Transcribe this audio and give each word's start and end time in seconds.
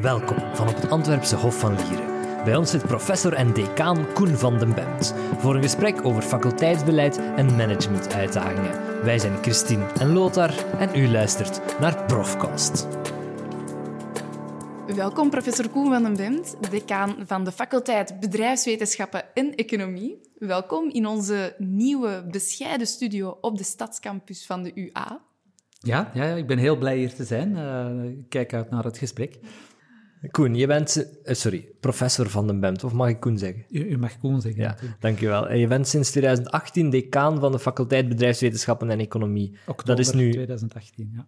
Welkom 0.00 0.54
van 0.54 0.68
op 0.68 0.74
het 0.74 0.90
Antwerpse 0.90 1.36
Hof 1.36 1.58
van 1.58 1.74
Lieren. 1.74 2.44
Bij 2.44 2.56
ons 2.56 2.70
zit 2.70 2.82
professor 2.82 3.32
en 3.32 3.52
decaan 3.52 4.12
Koen 4.12 4.36
van 4.36 4.58
den 4.58 4.74
Bemt 4.74 5.14
voor 5.38 5.54
een 5.54 5.62
gesprek 5.62 6.04
over 6.04 6.22
faculteitsbeleid 6.22 7.16
en 7.36 7.56
managementuitdagingen. 7.56 9.02
Wij 9.04 9.18
zijn 9.18 9.42
Christine 9.42 9.86
en 9.86 10.12
Lothar 10.12 10.54
en 10.78 10.96
u 10.96 11.08
luistert 11.08 11.80
naar 11.80 12.04
Profcast. 12.04 12.88
Welkom, 14.86 15.30
professor 15.30 15.68
Koen 15.68 15.90
van 15.90 16.02
den 16.02 16.16
Bemt, 16.16 16.70
decaan 16.70 17.16
van 17.26 17.44
de 17.44 17.52
faculteit 17.52 18.20
Bedrijfswetenschappen 18.20 19.34
en 19.34 19.54
Economie. 19.54 20.20
Welkom 20.38 20.90
in 20.90 21.06
onze 21.06 21.54
nieuwe 21.58 22.26
bescheiden 22.30 22.86
studio 22.86 23.38
op 23.40 23.58
de 23.58 23.64
stadscampus 23.64 24.46
van 24.46 24.62
de 24.62 24.72
UA. 24.74 25.20
Ja, 25.82 26.10
ja, 26.14 26.24
ik 26.24 26.46
ben 26.46 26.58
heel 26.58 26.76
blij 26.76 26.96
hier 26.96 27.14
te 27.14 27.24
zijn. 27.24 27.56
Uh, 27.56 28.10
ik 28.10 28.28
kijk 28.28 28.54
uit 28.54 28.70
naar 28.70 28.84
het 28.84 28.98
gesprek. 28.98 29.38
Koen, 30.30 30.54
je 30.54 30.66
bent, 30.66 30.96
uh, 31.24 31.34
sorry, 31.34 31.68
professor 31.80 32.28
van 32.28 32.46
den 32.46 32.60
Bemt, 32.60 32.84
of 32.84 32.92
mag 32.92 33.08
ik 33.08 33.20
Koen 33.20 33.38
zeggen? 33.38 33.64
U, 33.68 33.84
u 33.84 33.98
mag 33.98 34.18
Koen 34.18 34.40
zeggen. 34.40 34.62
Ja, 34.62 34.76
dankjewel. 34.98 35.52
Je 35.52 35.66
bent 35.66 35.88
sinds 35.88 36.10
2018 36.10 36.90
decaan 36.90 37.40
van 37.40 37.52
de 37.52 37.58
faculteit 37.58 38.08
Bedrijfswetenschappen 38.08 38.90
en 38.90 38.98
Economie. 38.98 39.58
Oktober 39.66 39.84
dat 39.84 39.98
is 39.98 40.12
nu 40.12 40.32
2018, 40.32 41.10
ja. 41.14 41.26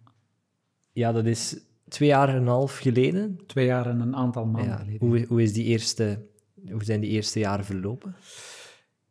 Ja, 0.91 1.11
dat 1.11 1.25
is 1.25 1.57
twee 1.87 2.09
jaar 2.09 2.29
en 2.29 2.35
een 2.35 2.47
half 2.47 2.77
geleden. 2.77 3.39
Twee 3.47 3.65
jaar 3.65 3.85
en 3.85 3.99
een 3.99 4.15
aantal 4.15 4.45
maanden 4.45 4.71
ja. 4.71 4.77
geleden. 4.77 5.07
Hoe, 5.07 5.25
hoe, 5.27 5.41
is 5.41 5.53
die 5.53 5.65
eerste, 5.65 6.25
hoe 6.71 6.83
zijn 6.83 7.01
die 7.01 7.09
eerste 7.09 7.39
jaren 7.39 7.65
verlopen? 7.65 8.15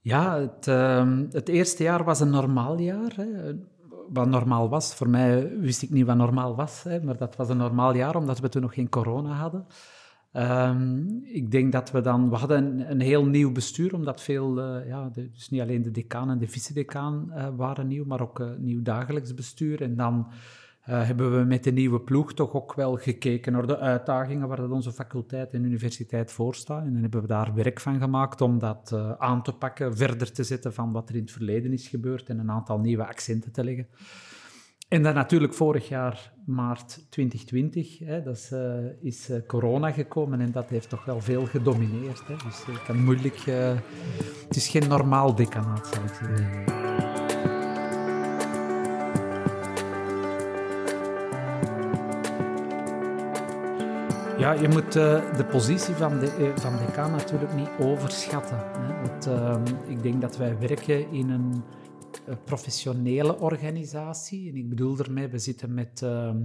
Ja, 0.01 0.41
het, 0.41 0.67
uh, 0.67 1.19
het 1.31 1.49
eerste 1.49 1.83
jaar 1.83 2.05
was 2.05 2.21
een 2.21 2.31
normaal 2.31 2.79
jaar. 2.79 3.13
Hè 3.17 3.55
wat 4.13 4.29
normaal 4.29 4.69
was. 4.69 4.95
Voor 4.95 5.09
mij 5.09 5.59
wist 5.59 5.83
ik 5.83 5.91
niet 5.91 6.07
wat 6.07 6.17
normaal 6.17 6.55
was, 6.55 6.83
hè, 6.83 7.03
maar 7.03 7.17
dat 7.17 7.37
was 7.37 7.49
een 7.49 7.57
normaal 7.57 7.95
jaar, 7.95 8.17
omdat 8.17 8.41
we 8.41 8.49
toen 8.49 8.63
nog 8.63 8.75
geen 8.75 8.89
corona 8.89 9.33
hadden. 9.33 9.67
Um, 10.37 11.23
ik 11.25 11.51
denk 11.51 11.73
dat 11.73 11.91
we 11.91 12.01
dan... 12.01 12.31
We 12.31 12.37
hadden 12.37 12.65
een, 12.65 12.91
een 12.91 13.01
heel 13.01 13.25
nieuw 13.25 13.53
bestuur, 13.53 13.95
omdat 13.95 14.21
veel... 14.21 14.59
Uh, 14.59 14.87
ja, 14.87 15.11
dus 15.13 15.49
niet 15.49 15.61
alleen 15.61 15.83
de 15.83 15.91
decaan 15.91 16.31
en 16.31 16.39
de 16.39 16.49
vice-decaan 16.49 17.27
uh, 17.29 17.49
waren 17.57 17.87
nieuw, 17.87 18.05
maar 18.05 18.21
ook 18.21 18.39
uh, 18.39 18.51
nieuw 18.59 18.83
dagelijks 18.83 19.35
bestuur. 19.35 19.83
En 19.83 19.97
dan 19.97 20.27
uh, 20.89 21.07
hebben 21.07 21.39
we 21.39 21.45
met 21.45 21.65
de 21.65 21.73
nieuwe 21.73 22.01
ploeg 22.01 22.35
toch 22.35 22.55
ook 22.55 22.75
wel 22.75 22.97
gekeken 22.97 23.53
naar 23.53 23.67
de 23.67 23.79
uitdagingen 23.79 24.49
waar 24.49 24.57
dat 24.57 24.71
onze 24.71 24.93
faculteit 24.93 25.53
en 25.53 25.65
universiteit 25.65 26.33
voor 26.33 26.55
staan. 26.55 26.85
En 26.85 26.93
dan 26.93 27.03
hebben 27.03 27.21
we 27.21 27.27
daar 27.27 27.55
werk 27.55 27.81
van 27.81 27.99
gemaakt 27.99 28.41
om 28.41 28.59
dat 28.59 28.91
uh, 28.95 29.13
aan 29.19 29.43
te 29.43 29.53
pakken, 29.53 29.97
verder 29.97 30.33
te 30.33 30.45
zetten 30.45 30.75
van 30.75 30.93
wat 30.93 31.09
er 31.09 31.15
in 31.15 31.21
het 31.21 31.31
verleden 31.31 31.73
is 31.73 31.89
gebeurd 31.89 32.29
en 32.29 32.39
een 32.39 32.51
aantal 32.51 32.79
nieuwe 32.79 33.07
accenten 33.07 33.53
te 33.53 33.65
leggen. 33.65 33.87
En 34.89 35.03
dan 35.03 35.15
natuurlijk 35.15 35.55
vorig 35.55 35.89
jaar, 35.89 36.33
maart 36.47 37.07
2020, 37.11 37.99
hè, 37.99 38.23
dat 38.23 38.37
is, 38.37 38.53
uh, 38.53 38.77
is 39.01 39.31
corona 39.47 39.91
gekomen 39.91 40.41
en 40.41 40.53
dat 40.53 40.69
heeft 40.69 40.89
toch 40.89 41.05
wel 41.05 41.21
veel 41.21 41.47
gedomineerd. 41.47 42.27
Hè. 42.27 42.35
Dus 42.45 42.77
ik 42.77 42.83
kan 42.87 43.05
moeilijk... 43.05 43.37
het 44.47 44.57
is 44.57 44.69
geen 44.69 44.89
normaal 44.89 45.35
decanaat, 45.35 45.87
zal 45.87 46.05
ik 46.05 46.15
zeggen. 46.15 46.92
Ja, 54.43 54.53
je 54.53 54.69
moet 54.69 54.97
uh, 54.97 55.37
de 55.37 55.45
positie 55.51 55.95
van 55.95 56.19
de, 56.19 56.37
uh, 56.39 56.57
van 56.57 56.77
decaan 56.87 57.11
natuurlijk 57.11 57.55
niet 57.55 57.69
overschatten. 57.81 58.59
Hè. 58.59 59.29
Uh, 59.29 59.63
ik 59.89 60.03
denk 60.03 60.21
dat 60.21 60.37
wij 60.37 60.59
werken 60.59 61.11
in 61.11 61.31
een 61.31 61.63
professionele 62.45 63.39
organisatie. 63.39 64.51
En 64.51 64.57
ik 64.57 64.69
bedoel 64.69 64.97
daarmee, 64.97 65.29
we 65.29 65.39
zitten 65.39 65.75
met 65.75 66.03
ehm, 66.03 66.37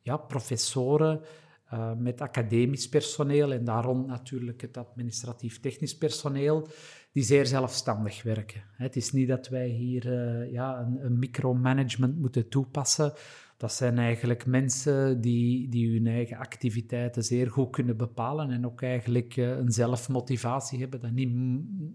ja, 0.00 0.16
professoren, 0.16 1.20
eh, 1.64 1.92
met 1.94 2.20
academisch 2.20 2.88
personeel 2.88 3.52
en 3.52 3.64
daarom 3.64 4.06
natuurlijk 4.06 4.60
het 4.60 4.76
administratief-technisch 4.76 5.96
personeel, 5.96 6.68
die 7.12 7.22
zeer 7.22 7.46
zelfstandig 7.46 8.22
werken. 8.22 8.62
Het 8.72 8.96
is 8.96 9.12
niet 9.12 9.28
dat 9.28 9.48
wij 9.48 9.68
hier 9.68 10.06
ja, 10.52 10.88
een 11.00 11.18
micromanagement 11.18 12.18
moeten 12.18 12.48
toepassen 12.48 13.12
dat 13.58 13.72
zijn 13.72 13.98
eigenlijk 13.98 14.46
mensen 14.46 15.20
die, 15.20 15.68
die 15.68 15.92
hun 15.92 16.06
eigen 16.06 16.36
activiteiten 16.36 17.24
zeer 17.24 17.50
goed 17.50 17.70
kunnen 17.70 17.96
bepalen 17.96 18.50
en 18.50 18.66
ook 18.66 18.82
eigenlijk 18.82 19.36
uh, 19.36 19.48
een 19.48 19.72
zelfmotivatie 19.72 20.78
hebben 20.78 21.00
dat 21.00 21.10
niet 21.10 21.32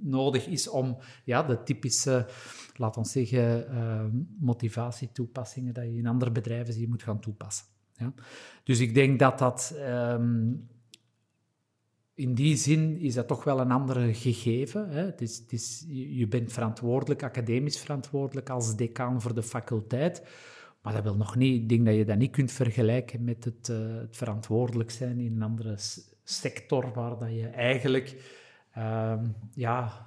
nodig 0.01 0.47
is 0.47 0.69
om 0.69 0.97
ja, 1.24 1.44
de 1.44 1.63
typische, 1.63 2.25
laat 2.75 2.97
ons 2.97 3.12
zeggen, 3.12 3.66
uh, 3.72 4.06
motivatietoepassingen 4.40 5.74
dat 5.74 5.84
je 5.84 5.97
in 5.97 6.07
andere 6.07 6.31
bedrijven 6.31 6.74
ziet 6.74 6.90
moet 6.90 7.03
gaan 7.03 7.19
toepassen. 7.19 7.66
Ja? 7.94 8.13
Dus 8.63 8.80
ik 8.80 8.94
denk 8.94 9.19
dat 9.19 9.40
dat... 9.40 9.75
Um, 9.80 10.68
in 12.16 12.34
die 12.34 12.56
zin 12.56 12.97
is 12.97 13.13
dat 13.13 13.28
toch 13.28 13.44
wel 13.44 13.59
een 13.59 13.72
andere 13.72 14.13
gegeven. 14.13 14.90
Hè? 14.90 15.06
Het 15.06 15.22
is, 15.22 15.44
is, 15.47 15.85
je 15.90 16.28
bent 16.28 16.53
verantwoordelijk, 16.53 17.24
academisch 17.24 17.80
verantwoordelijk 17.80 18.50
als 18.50 18.75
decaan 18.75 19.22
voor 19.22 19.34
de 19.34 19.44
faculteit. 19.44 20.24
Maar 20.83 20.94
dat 20.94 21.03
wil 21.03 21.16
nog 21.16 21.35
niet, 21.35 21.61
ik 21.61 21.69
denk 21.69 21.85
dat 21.85 21.95
je 21.95 22.05
dat 22.05 22.17
niet 22.17 22.31
kunt 22.31 22.51
vergelijken 22.51 23.23
met 23.23 23.44
het, 23.44 23.67
uh, 23.69 23.77
het 23.95 24.17
verantwoordelijk 24.17 24.91
zijn 24.91 25.19
in 25.19 25.35
een 25.35 25.41
andere 25.41 25.75
sector, 26.23 26.94
waar 26.94 27.17
dat 27.17 27.29
je 27.29 27.47
eigenlijk, 27.47 28.33
uh, 28.77 29.21
ja, 29.53 30.05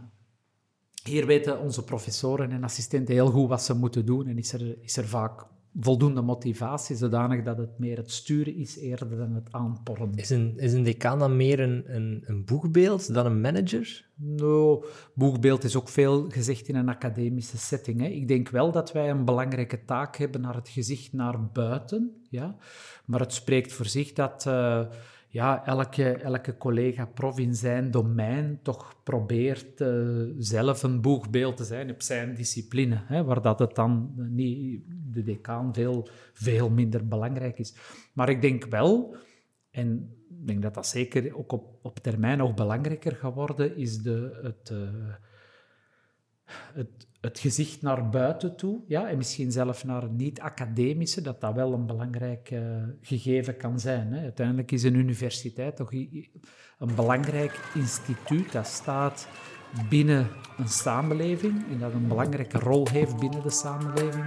hier 1.03 1.27
weten 1.27 1.61
onze 1.61 1.85
professoren 1.85 2.53
en 2.53 2.65
assistenten 2.65 3.15
heel 3.15 3.31
goed 3.31 3.49
wat 3.49 3.63
ze 3.63 3.75
moeten 3.75 4.07
doen 4.07 4.27
en 4.27 4.39
is 4.39 4.53
er, 4.53 4.83
is 4.83 4.97
er 4.97 5.09
vaak 5.09 5.47
voldoende 5.81 6.23
motivatie, 6.23 6.97
zodanig 6.97 7.43
dat 7.43 7.59
het 7.59 7.79
meer 7.79 7.97
het 7.97 8.11
sturen 8.11 8.57
is 8.57 8.79
eerder 8.79 9.17
dan 9.17 9.35
het 9.35 9.49
aanporren. 9.51 10.13
Is 10.15 10.31
een, 10.31 10.55
is 10.57 10.73
een 10.73 10.83
decaan 10.83 11.19
dan 11.19 11.37
meer 11.37 11.61
een, 11.61 11.85
een, 11.87 12.23
een 12.27 12.45
boegbeeld 12.45 13.15
dan 13.15 13.27
een 13.27 13.41
manager? 13.41 14.09
Nou, 14.15 14.85
boegbeeld 15.15 15.65
is 15.65 15.77
ook 15.77 15.89
veel 15.89 16.31
gezegd 16.31 16.69
in 16.69 16.77
een 16.77 16.89
academische 16.89 17.59
setting. 17.59 18.01
Hè. 18.01 18.07
Ik 18.07 18.29
denk 18.29 18.49
wel 18.49 18.73
dat 18.73 18.93
wij 18.93 19.11
een 19.11 19.25
belangrijke 19.25 19.85
taak 19.85 20.17
hebben 20.17 20.41
naar 20.41 20.55
het 20.55 20.69
gezicht 20.69 21.13
naar 21.13 21.51
buiten. 21.53 22.23
Ja? 22.31 22.57
Maar 23.05 23.21
het 23.21 23.33
spreekt 23.33 23.73
voor 23.73 23.87
zich 23.87 24.13
dat... 24.13 24.45
Uh, 24.49 24.81
ja, 25.37 25.67
elke, 25.67 26.13
elke 26.13 26.57
collega-prof 26.57 27.39
in 27.39 27.55
zijn 27.55 27.91
domein 27.91 28.59
toch 28.63 29.03
probeert 29.03 29.81
uh, 29.81 30.33
zelf 30.39 30.83
een 30.83 31.01
boegbeeld 31.01 31.57
te 31.57 31.65
zijn 31.65 31.91
op 31.91 32.03
zijn 32.03 32.35
discipline, 32.35 33.03
hè, 33.07 33.25
waar 33.25 33.43
dat 33.43 33.59
het 33.59 33.75
dan 33.75 34.13
niet 34.17 34.83
de 35.13 35.23
decaan 35.23 35.75
veel, 35.75 36.09
veel 36.33 36.71
minder 36.71 37.09
belangrijk 37.09 37.59
is. 37.59 37.75
Maar 38.13 38.29
ik 38.29 38.41
denk 38.41 38.65
wel, 38.65 39.17
en 39.71 40.17
ik 40.29 40.47
denk 40.47 40.63
dat 40.63 40.75
dat 40.75 40.87
zeker 40.87 41.37
ook 41.37 41.53
op, 41.53 41.79
op 41.83 41.99
termijn 41.99 42.39
nog 42.39 42.55
belangrijker 42.55 43.15
gaat 43.15 43.35
worden, 43.35 43.77
is 43.77 44.03
de, 44.03 44.39
het, 44.43 44.71
uh, 44.73 44.79
het, 46.75 47.07
het 47.21 47.39
gezicht 47.39 47.83
naar 47.83 48.09
buiten 48.09 48.57
toe, 48.57 48.81
ja, 48.87 49.09
en 49.09 49.17
misschien 49.17 49.53
zelf 49.53 49.85
naar 49.85 50.03
het 50.03 50.17
niet-academische, 50.17 51.21
dat 51.21 51.41
dat 51.41 51.55
wel 51.55 51.73
een 51.73 51.87
belangrijk 51.87 52.51
uh, 52.51 52.61
gegeven 53.01 53.57
kan 53.57 53.81
zijn. 53.81 54.13
Hè. 54.13 54.23
Uiteindelijk 54.23 54.73
is 54.73 54.83
een 54.83 54.95
universiteit 54.95 55.77
toch 55.77 55.93
een 55.93 56.95
belangrijk 56.95 57.61
instituut 57.75 58.53
dat 58.53 58.67
staat 58.67 59.29
binnen 59.89 60.29
een 60.59 60.69
samenleving 60.69 61.65
en 61.71 61.79
dat 61.79 61.93
een 61.93 62.09
belangrijke 62.09 62.59
rol 62.59 62.89
heeft 62.89 63.19
binnen 63.19 63.43
de 63.43 63.51
samenleving. 63.51 64.25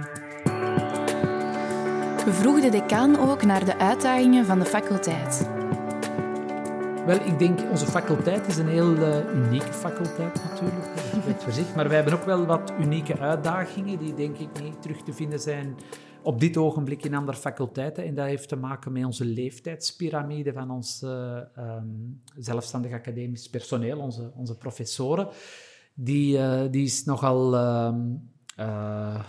We 2.24 2.32
vroegen 2.32 2.62
de 2.62 2.70
decaan 2.70 3.18
ook 3.18 3.44
naar 3.44 3.64
de 3.64 3.78
uitdagingen 3.78 4.46
van 4.46 4.58
de 4.58 4.64
faculteit. 4.64 5.59
Wel, 7.10 7.26
ik 7.26 7.38
denk, 7.38 7.60
onze 7.70 7.86
faculteit 7.86 8.46
is 8.46 8.56
een 8.56 8.68
heel 8.68 8.94
uh, 8.94 9.34
unieke 9.34 9.72
faculteit 9.72 10.42
natuurlijk, 10.50 10.86
weet 11.26 11.42
voor 11.42 11.52
zich. 11.52 11.74
Maar 11.74 11.86
wij 11.86 11.96
hebben 11.96 12.14
ook 12.14 12.24
wel 12.24 12.46
wat 12.46 12.72
unieke 12.80 13.18
uitdagingen 13.18 13.98
die 13.98 14.14
denk 14.14 14.38
ik 14.38 14.62
niet 14.62 14.82
terug 14.82 15.02
te 15.02 15.12
vinden 15.12 15.40
zijn 15.40 15.76
op 16.22 16.40
dit 16.40 16.56
ogenblik 16.56 17.04
in 17.04 17.14
andere 17.14 17.36
faculteiten. 17.36 18.04
En 18.04 18.14
dat 18.14 18.26
heeft 18.26 18.48
te 18.48 18.56
maken 18.56 18.92
met 18.92 19.04
onze 19.04 19.24
leeftijdspyramide 19.24 20.52
van 20.52 20.70
ons 20.70 21.02
uh, 21.02 21.38
um, 21.58 22.22
zelfstandig 22.36 22.92
academisch 22.92 23.50
personeel, 23.50 23.98
onze, 23.98 24.32
onze 24.34 24.56
professoren. 24.56 25.28
Die, 25.94 26.38
uh, 26.38 26.62
die 26.70 26.84
is 26.84 27.04
nogal... 27.04 27.54
Uh, 28.58 29.20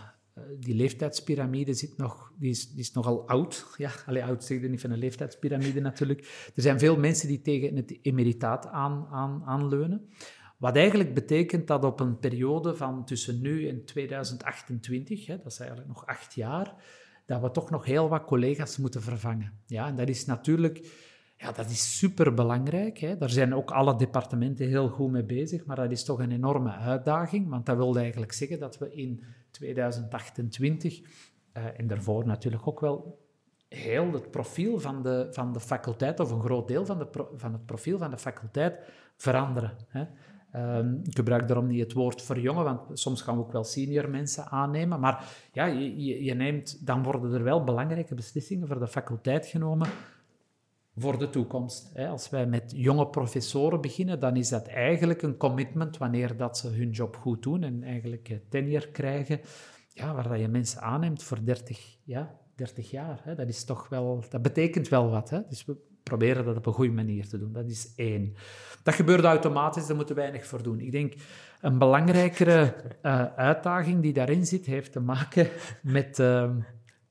die 0.60 0.76
leeftijdspyramide 0.76 1.74
zit 1.74 1.98
nog, 1.98 2.32
die 2.40 2.50
is, 2.50 2.72
die 2.72 2.80
is 2.80 2.92
nogal 2.92 3.28
oud. 3.28 3.66
Ja, 3.78 3.92
alleen 4.06 4.24
oud 4.24 4.44
zeg 4.44 4.62
je 4.62 4.70
niet 4.70 4.82
van 4.82 4.92
een 4.92 4.98
leeftijdspyramide 4.98 5.80
natuurlijk. 5.90 6.52
Er 6.56 6.62
zijn 6.62 6.80
veel 6.80 6.98
mensen 6.98 7.28
die 7.28 7.42
tegen 7.42 7.76
het 7.76 8.00
emeritaat 8.02 8.68
aan, 8.68 9.08
aan, 9.12 9.44
aanleunen. 9.46 10.10
Wat 10.58 10.76
eigenlijk 10.76 11.14
betekent 11.14 11.68
dat 11.68 11.84
op 11.84 12.00
een 12.00 12.20
periode 12.20 12.76
van 12.76 13.06
tussen 13.06 13.42
nu 13.42 13.68
en 13.68 13.86
2028, 13.86 15.26
hè, 15.26 15.38
dat 15.38 15.52
is 15.52 15.60
eigenlijk 15.60 15.90
nog 15.90 16.06
acht 16.06 16.34
jaar, 16.34 16.76
dat 17.26 17.42
we 17.42 17.52
toch 17.52 17.70
nog 17.70 17.86
heel 17.86 18.10
wat 18.10 18.26
collega's 18.26 18.78
moeten 18.78 19.02
vervangen. 19.02 19.54
Ja, 19.66 19.88
en 19.88 19.96
dat 19.96 20.10
is 20.10 20.26
natuurlijk... 20.26 21.10
Ja, 21.42 21.52
dat 21.52 21.70
is 21.70 21.98
superbelangrijk. 21.98 22.98
Hè. 22.98 23.18
Daar 23.18 23.30
zijn 23.30 23.56
ook 23.56 23.72
alle 23.72 23.96
departementen 23.96 24.68
heel 24.68 24.88
goed 24.88 25.12
mee 25.12 25.24
bezig, 25.24 25.66
maar 25.66 25.76
dat 25.76 25.92
is 25.92 26.04
toch 26.04 26.20
een 26.20 26.32
enorme 26.32 26.72
uitdaging, 26.72 27.50
want 27.50 27.66
dat 27.66 27.78
wil 27.78 27.98
eigenlijk 27.98 28.32
zeggen 28.32 28.60
dat 28.60 28.78
we 28.78 28.94
in 28.94 29.24
2028 29.52 31.00
uh, 31.00 31.06
eh, 31.52 31.80
en 31.80 31.88
daarvoor 31.88 32.26
natuurlijk 32.26 32.68
ook 32.68 32.80
wel 32.80 33.20
heel 33.68 34.14
het 34.14 34.32
profiel 34.32 34.80
van 34.80 35.04
de, 35.04 35.28
van 35.32 35.54
de 35.54 35.60
faculteit, 35.60 36.20
of 36.20 36.32
een 36.32 36.42
groot 36.42 36.68
deel 36.68 36.86
van, 36.86 36.98
de 36.98 37.08
van 37.36 37.54
het 37.54 37.66
profiel 37.66 37.98
van 37.98 38.10
de 38.10 38.18
faculteit, 38.18 38.80
veranderen. 39.16 39.76
Hè. 39.88 40.06
Ehm, 40.52 40.94
ik 41.04 41.16
gebruik 41.16 41.48
daarom 41.48 41.68
niet 41.68 41.80
het 41.80 41.94
woord 41.94 42.22
verjongen, 42.22 42.64
want 42.64 43.00
soms 43.00 43.22
gaan 43.22 43.36
we 43.36 43.42
ook 43.42 43.52
wel 43.52 43.64
senior 43.64 44.10
mensen 44.10 44.46
aannemen. 44.46 45.00
Maar 45.00 45.26
ja, 45.54 45.66
je, 45.66 46.24
je 46.24 46.34
neemt, 46.34 46.86
dan 46.86 47.04
worden 47.04 47.34
er 47.34 47.44
wel 47.44 47.64
belangrijke 47.64 48.16
beslissingen 48.16 48.68
voor 48.68 48.80
de 48.80 48.88
faculteit 48.88 49.46
genomen 49.46 49.88
voor 50.96 51.18
de 51.18 51.30
toekomst. 51.30 51.98
Als 51.98 52.30
wij 52.30 52.46
met 52.46 52.74
jonge 52.76 53.08
professoren 53.08 53.82
beginnen, 53.82 54.20
dan 54.20 54.36
is 54.36 54.50
dat 54.50 54.68
eigenlijk 54.68 55.22
een 55.22 55.38
commitment 55.38 55.98
wanneer 55.98 56.38
dat 56.38 56.58
ze 56.58 56.68
hun 56.68 56.90
job 56.90 57.16
goed 57.16 57.44
doen 57.44 57.64
en 57.64 57.84
eigenlijk 57.84 58.40
tenure 58.50 58.92
krijgen, 58.92 59.40
ja, 59.94 60.14
waar 60.14 60.30
dat 60.30 60.40
je 60.40 60.48
mensen 60.48 60.82
aanneemt 60.82 61.24
voor 61.24 61.44
30, 61.44 61.98
ja, 62.04 62.40
30 62.56 62.92
jaar. 62.92 63.24
Dat, 63.36 63.48
is 63.48 63.64
toch 63.64 63.90
wel, 63.90 64.24
dat 64.30 64.42
betekent 64.42 64.90
wel 64.90 65.10
wat. 65.10 65.30
Dus 65.50 65.66
we 65.66 65.76
proberen 66.04 66.46
dat 66.46 66.58
op 66.58 66.66
een 66.66 66.74
goede 66.74 66.94
manier 66.94 67.28
te 67.28 67.38
doen. 67.38 67.54
Dat 67.54 67.70
is 67.70 67.94
één. 67.96 68.36
Dat 68.84 68.94
gebeurt 68.94 69.24
automatisch, 69.24 69.88
daar 69.88 69.96
moeten 69.96 70.16
we 70.16 70.22
weinig 70.22 70.46
voor 70.46 70.64
doen. 70.64 70.80
Ik 70.80 70.92
denk, 70.92 71.14
een 71.62 71.78
belangrijkere 71.78 72.76
eh, 73.02 73.26
uitdaging 73.36 74.02
die 74.02 74.14
daarin 74.14 74.46
zit, 74.46 74.66
heeft 74.66 74.92
te 74.92 75.00
maken 75.00 75.48
met... 75.82 76.20
ehm, 76.20 76.60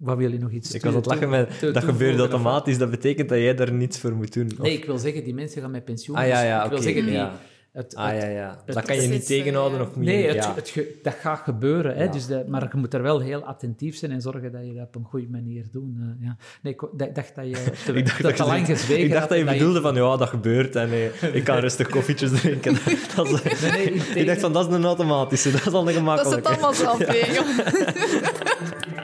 wat 0.00 0.16
wil 0.16 0.32
je 0.32 0.38
nog 0.38 0.50
iets 0.50 0.74
Ik 0.74 0.82
was 0.82 0.90
aan 0.92 0.96
het 0.98 1.06
lachen 1.06 1.28
met, 1.28 1.58
toe- 1.58 1.70
dat 1.72 1.84
gebeurt 1.84 2.18
automatisch, 2.18 2.78
dat 2.78 2.90
betekent 2.90 3.28
dat 3.28 3.38
jij 3.38 3.54
daar 3.54 3.72
niets 3.72 3.98
voor 3.98 4.12
moet 4.12 4.32
doen. 4.32 4.50
Of- 4.52 4.58
Nee, 4.58 4.72
ik 4.72 4.84
wil 4.84 4.98
zeggen, 4.98 5.24
die 5.24 5.34
mensen 5.34 5.60
gaan 5.62 5.70
met 5.70 5.84
pensioen. 5.84 6.16
Ah, 6.16 6.26
ja, 6.26 6.34
dus 6.40 6.42
ja, 6.48 6.64
ik 6.64 6.70
wil 6.70 6.78
zeggen, 6.82 7.04
die, 7.04 7.12
ja. 7.12 7.32
het, 7.72 7.94
Ah 7.94 8.06
het- 8.12 8.22
ja, 8.22 8.28
ja. 8.28 8.62
het- 8.66 8.74
Dat 8.74 8.84
kan 8.84 8.96
je 9.00 9.08
niet 9.08 9.20
eh, 9.20 9.26
tegenhouden 9.26 9.80
of 9.80 9.96
niet. 9.96 10.04
Nee, 10.04 10.26
het, 10.26 10.34
ja. 10.34 10.54
het 10.54 10.68
ge- 10.68 10.98
dat 11.02 11.14
gaat 11.20 11.38
gebeuren. 11.40 11.96
Hè? 11.96 12.04
Ja. 12.04 12.10
Dus 12.10 12.26
dat, 12.26 12.48
maar 12.48 12.68
je 12.72 12.78
moet 12.78 12.94
er 12.94 13.02
wel 13.02 13.20
heel 13.20 13.44
attentief 13.44 13.96
zijn 13.96 14.10
en 14.10 14.20
zorgen 14.20 14.52
dat 14.52 14.60
je 14.66 14.74
dat 14.74 14.86
op 14.86 14.94
een 14.94 15.04
goede 15.04 15.26
manier 15.30 15.64
doet. 15.72 15.96
eh, 15.98 16.26
ja. 16.26 16.36
Nee, 16.62 16.72
ik 16.72 16.82
ik 16.82 17.14
dacht 17.14 17.34
dat 17.34 17.46
je 17.46 17.56
te, 17.84 17.92
Ik 17.98 18.06
dacht 18.06 18.22
dat 18.22 18.36
te 18.36 18.44
lang 18.44 18.66
gezwegen 18.66 19.04
Ik 19.04 19.08
dacht 19.10 19.20
had 19.20 19.28
dat 19.28 19.38
je 19.38 19.44
bedoelde 19.44 19.80
van, 19.80 19.94
ja, 19.94 20.16
dat 20.16 20.28
gebeurt 20.28 20.76
en 20.76 20.90
eh, 20.90 21.34
ik 21.34 21.44
kan 21.44 21.58
rustig 21.58 21.88
koffietjes 21.96 22.40
drinken. 22.40 22.76
Dat 23.16 23.26
is- 23.28 23.60
Nee, 23.60 23.90
nee, 23.90 23.92
ik 24.14 24.26
dacht 24.26 24.40
van, 24.40 24.52
dat 24.52 24.68
is 24.68 24.74
een 24.74 24.84
automatische, 24.84 25.50
dat 25.50 25.66
is 25.66 25.72
al 25.72 25.88
een 25.88 26.04
Dat 26.04 26.26
is 26.26 26.32
het 26.34 26.46
gemakkelijke. 26.46 26.48
allemaal 26.48 26.74
zelf 26.74 26.98
regelen. 26.98 27.46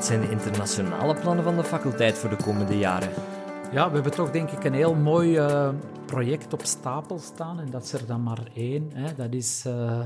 Wat 0.00 0.08
zijn 0.08 0.20
de 0.20 0.30
internationale 0.30 1.14
plannen 1.14 1.44
van 1.44 1.56
de 1.56 1.64
faculteit 1.64 2.18
voor 2.18 2.30
de 2.30 2.36
komende 2.36 2.78
jaren? 2.78 3.08
Ja, 3.72 3.88
we 3.88 3.94
hebben 3.94 4.12
toch 4.12 4.30
denk 4.30 4.50
ik 4.50 4.64
een 4.64 4.74
heel 4.74 4.94
mooi 4.94 5.36
eh, 5.36 5.74
project 6.06 6.52
op 6.52 6.64
stapel 6.64 7.18
staan. 7.18 7.60
En 7.60 7.70
dat 7.70 7.82
is 7.82 7.92
er 7.92 8.06
dan 8.06 8.22
maar 8.22 8.50
één. 8.54 8.90
Hè. 8.94 9.14
Dat 9.14 9.32
is 9.32 9.64
eh, 9.66 10.00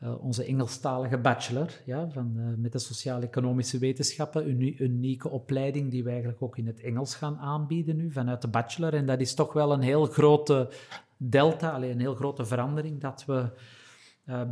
eh, 0.00 0.24
onze 0.24 0.44
Engelstalige 0.44 1.18
bachelor 1.18 1.80
ja, 1.84 2.08
van, 2.08 2.54
met 2.60 2.72
de 2.72 2.78
sociaal-economische 2.78 3.78
wetenschappen. 3.78 4.44
Een 4.44 4.50
uni- 4.50 4.76
unieke 4.78 5.28
opleiding 5.28 5.90
die 5.90 6.04
we 6.04 6.10
eigenlijk 6.10 6.42
ook 6.42 6.58
in 6.58 6.66
het 6.66 6.80
Engels 6.80 7.14
gaan 7.14 7.38
aanbieden 7.38 7.96
nu 7.96 8.12
vanuit 8.12 8.42
de 8.42 8.48
bachelor. 8.48 8.94
En 8.94 9.06
dat 9.06 9.20
is 9.20 9.34
toch 9.34 9.52
wel 9.52 9.72
een 9.72 9.82
heel 9.82 10.06
grote 10.06 10.68
delta, 11.16 11.70
alleen 11.70 11.90
een 11.90 12.00
heel 12.00 12.14
grote 12.14 12.44
verandering 12.44 13.00
dat 13.00 13.24
we 13.26 13.50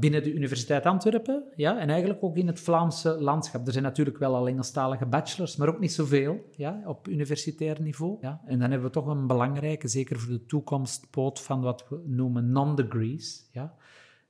binnen 0.00 0.22
de 0.22 0.34
Universiteit 0.34 0.86
Antwerpen, 0.86 1.44
ja, 1.56 1.78
en 1.78 1.88
eigenlijk 1.88 2.22
ook 2.22 2.36
in 2.36 2.46
het 2.46 2.60
Vlaamse 2.60 3.20
landschap. 3.20 3.66
Er 3.66 3.72
zijn 3.72 3.84
natuurlijk 3.84 4.18
wel 4.18 4.34
al 4.34 4.48
Engelstalige 4.48 5.06
bachelors, 5.06 5.56
maar 5.56 5.68
ook 5.68 5.80
niet 5.80 5.92
zoveel 5.92 6.50
ja, 6.56 6.82
op 6.84 7.08
universitair 7.08 7.82
niveau. 7.82 8.18
Ja. 8.20 8.40
En 8.46 8.58
dan 8.58 8.70
hebben 8.70 8.88
we 8.88 8.92
toch 8.92 9.06
een 9.06 9.26
belangrijke, 9.26 9.88
zeker 9.88 10.18
voor 10.18 10.32
de 10.32 10.46
toekomst, 10.46 11.10
poot 11.10 11.40
van 11.40 11.60
wat 11.60 11.88
we 11.88 12.02
noemen 12.06 12.52
non-degrees. 12.52 13.48
Ja. 13.52 13.74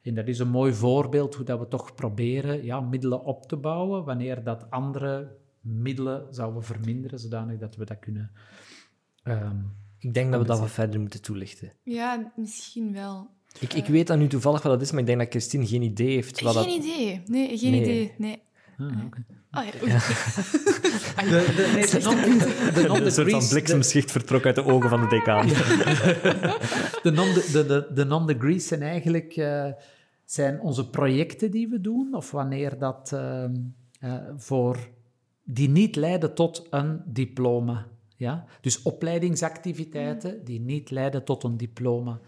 En 0.03 0.15
dat 0.15 0.29
is 0.29 0.39
een 0.39 0.49
mooi 0.51 0.73
voorbeeld 0.73 1.35
hoe 1.35 1.45
dat 1.45 1.59
we 1.59 1.69
toch 1.69 1.95
proberen 1.95 2.65
ja, 2.65 2.81
middelen 2.81 3.25
op 3.25 3.47
te 3.47 3.57
bouwen, 3.57 4.05
wanneer 4.05 4.45
dat 4.45 4.71
andere 4.71 5.37
middelen 5.61 6.35
zouden 6.35 6.63
verminderen, 6.63 7.19
zodanig 7.19 7.59
dat 7.59 7.77
we 7.77 7.85
dat 7.85 7.99
kunnen... 7.99 8.31
ehm, 9.23 9.57
Ik 9.99 10.15
denk 10.15 10.31
dat 10.31 10.41
we 10.41 10.47
dat 10.47 10.59
wat 10.59 10.71
verder 10.71 11.01
moeten 11.01 11.23
toelichten. 11.23 11.73
Ja, 11.83 12.33
misschien 12.37 12.93
wel. 12.93 13.37
Ik, 13.61 13.75
ik 13.75 13.87
weet 13.87 14.07
dan 14.07 14.19
nu 14.19 14.27
toevallig 14.27 14.63
wat 14.63 14.73
dat 14.73 14.83
is, 14.83 14.91
maar 14.91 15.01
ik 15.01 15.07
denk 15.07 15.19
dat 15.19 15.29
Christine 15.31 15.67
geen 15.67 15.83
idee 15.83 16.15
heeft 16.15 16.41
wat 16.41 16.57
Geen 16.57 16.65
dat... 16.81 16.85
idee. 16.85 17.23
Nee, 17.27 17.59
geen 17.59 17.71
Nee. 17.71 17.81
idee. 17.81 18.13
Nee. 18.19 18.43
ah, 18.79 19.05
oké. 19.07 19.25
Ah, 19.51 19.65
ja, 19.65 19.71
oei. 19.83 19.93
De, 21.19 21.53
de, 21.57 21.71
nee, 21.75 21.87
de 22.73 22.89
non- 22.89 22.99
de 22.99 23.05
Een 23.05 23.13
soort 23.13 23.31
van 23.31 23.49
bliksemschicht 23.49 24.11
vertrok 24.11 24.47
uit 24.47 24.55
de 24.55 24.65
ogen 24.65 24.89
van 24.91 25.01
de 25.01 25.07
decaan. 25.09 25.47
De 27.03 27.11
non- 27.11 27.35
de, 27.35 27.65
de, 27.67 27.87
de 27.95 28.05
non-degrees 28.05 28.67
zijn 28.67 28.83
eigenlijk 28.83 29.33
eh, 29.37 29.67
zijn 30.25 30.61
onze 30.61 30.91
projecten 30.91 31.51
die 31.51 31.69
we 31.69 31.81
doen, 31.81 32.15
of 32.15 32.31
wanneer 32.31 32.79
dat 32.79 33.11
ehm, 33.15 33.55
eh, 34.01 34.15
voor 34.37 34.79
die 35.45 35.69
niet 35.69 35.97
leiden 35.97 36.35
tot 36.35 36.67
een 36.71 37.01
diploma. 37.07 37.87
Ja? 38.17 38.45
Dus 38.61 38.83
opleidingsactiviteiten 38.83 40.45
die 40.45 40.61
niet 40.61 40.91
leiden 40.91 41.25
tot 41.25 41.45
een 41.45 41.57
diploma. 41.57 42.21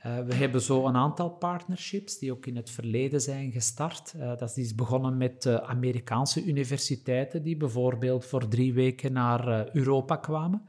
Eh, 0.00 0.18
we 0.18 0.34
hebben 0.34 0.62
zo 0.62 0.86
een 0.86 0.96
aantal 0.96 1.30
partnerships 1.30 2.18
die 2.18 2.32
ook 2.32 2.46
in 2.46 2.56
het 2.56 2.70
verleden 2.70 3.20
zijn 3.20 3.52
gestart. 3.52 4.14
Eh, 4.18 4.36
dat 4.36 4.56
is 4.56 4.74
begonnen 4.74 5.16
met 5.16 5.46
eh, 5.46 5.54
Amerikaanse 5.54 6.44
universiteiten 6.44 7.42
die 7.42 7.56
bijvoorbeeld 7.56 8.24
voor 8.24 8.48
drie 8.48 8.74
weken 8.74 9.12
naar 9.12 9.74
Europa 9.76 10.16
kwamen. 10.16 10.62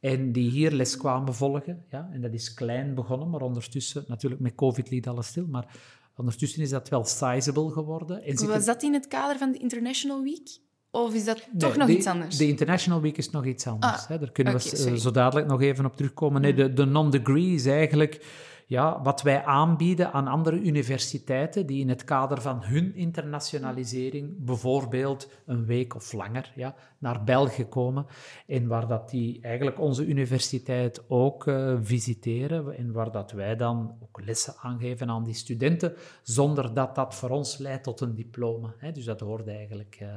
En 0.00 0.32
die 0.32 0.50
hier 0.50 0.70
les 0.70 0.96
kwamen 0.96 1.34
volgen. 1.34 1.84
Ja? 1.90 2.08
En 2.12 2.20
dat 2.20 2.32
is 2.32 2.54
klein 2.54 2.94
begonnen, 2.94 3.30
maar 3.30 3.40
ondertussen, 3.40 4.04
natuurlijk 4.08 4.40
met 4.40 4.54
COVID 4.54 4.90
liet 4.90 5.08
alles 5.08 5.26
stil, 5.26 5.46
maar 5.46 5.76
ondertussen 6.16 6.62
is 6.62 6.70
dat 6.70 6.88
wel 6.88 7.04
sizable 7.04 7.70
geworden. 7.70 8.22
En 8.22 8.46
Was 8.46 8.64
dat 8.64 8.82
in 8.82 8.92
het 8.92 9.08
kader 9.08 9.38
van 9.38 9.52
de 9.52 9.58
International 9.58 10.22
Week? 10.22 10.62
Of 10.94 11.14
is 11.14 11.24
dat 11.24 11.36
Nee, 11.36 11.60
toch 11.60 11.76
nog 11.76 11.86
de- 11.86 11.96
iets 11.96 12.06
anders? 12.06 12.36
De 12.36 12.46
International 12.48 13.00
Week 13.00 13.16
is 13.16 13.30
nog 13.30 13.44
iets 13.44 13.66
anders. 13.66 13.92
Ah, 14.02 14.08
hè. 14.08 14.18
Daar 14.18 14.30
kunnen 14.32 14.52
we 14.52 14.58
sorry. 14.58 14.98
zo 14.98 15.10
dadelijk 15.10 15.46
nog 15.46 15.62
even 15.62 15.84
op 15.86 15.96
terugkomen. 15.96 16.40
Nee, 16.40 16.54
de, 16.54 16.72
de 16.72 16.84
non-degree 16.84 17.54
is 17.54 17.66
eigenlijk 17.66 18.24
ja, 18.66 19.02
wat 19.02 19.22
wij 19.22 19.44
aanbieden 19.44 20.12
aan 20.12 20.26
andere 20.28 20.60
universiteiten 20.60 21.66
die 21.66 21.80
in 21.80 21.88
het 21.88 22.04
kader 22.04 22.40
van 22.42 22.62
hun 22.64 22.94
internationalisering 22.94 24.44
bijvoorbeeld 24.44 25.28
een 25.46 25.66
week 25.66 25.94
of 25.94 26.12
langer 26.12 26.52
ja, 26.54 26.74
naar 26.98 27.24
België 27.24 27.64
komen 27.64 28.06
en 28.46 28.66
waar 28.66 28.86
dat 28.86 29.10
die 29.10 29.38
eigenlijk 29.42 29.80
onze 29.80 30.06
universiteit 30.06 31.02
ook 31.08 31.46
eh, 31.46 31.74
visiteren 31.82 32.76
en 32.76 32.92
waar 32.92 33.10
dat 33.10 33.32
wij 33.32 33.56
dan 33.56 33.94
ook 34.02 34.20
lessen 34.24 34.54
aangeven 34.60 35.08
aan 35.10 35.24
die 35.24 35.34
studenten 35.34 35.92
zonder 36.22 36.74
dat 36.74 36.94
dat 36.94 37.14
voor 37.14 37.30
ons 37.30 37.58
leidt 37.58 37.82
tot 37.84 38.00
een 38.00 38.14
diploma. 38.14 38.74
Hè. 38.78 38.92
Dus 38.92 39.04
dat 39.04 39.20
hoort 39.20 39.48
eigenlijk... 39.48 39.96
eh, 40.00 40.08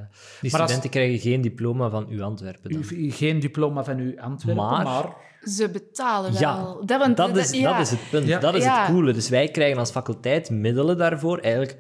Die 0.41 0.53
als- 0.53 0.61
studenten 0.61 0.89
krijgen 0.89 1.19
geen 1.19 1.41
diploma 1.41 1.89
van 1.89 2.07
uw 2.09 2.23
Antwerpen 2.23 2.71
dan. 2.71 2.81
u, 2.91 3.11
geen 3.11 3.39
diploma 3.39 3.83
van 3.83 3.97
uw 3.97 4.21
Antwerpen, 4.21 4.63
Maar- 4.65 4.83
maar... 4.83 5.15
Ze 5.49 5.69
betalen 5.69 6.31
wel. 6.31 6.39
Ja, 6.41 6.75
dat, 6.85 6.99
want- 6.99 7.17
dat, 7.17 7.37
is, 7.37 7.51
ja. 7.51 7.71
dat 7.71 7.81
is 7.81 7.89
het 7.89 7.99
punt. 8.09 8.27
Ja. 8.27 8.39
Dat 8.39 8.55
is 8.55 8.63
Ja. 8.63 8.79
het 8.81 8.91
coole. 8.91 9.13
Dus 9.13 9.29
wij 9.29 9.47
krijgen 9.47 9.77
als 9.79 9.91
faculteit 9.91 10.49
middelen 10.49 10.97
daarvoor. 10.97 11.37
Eigenlijk 11.39 11.77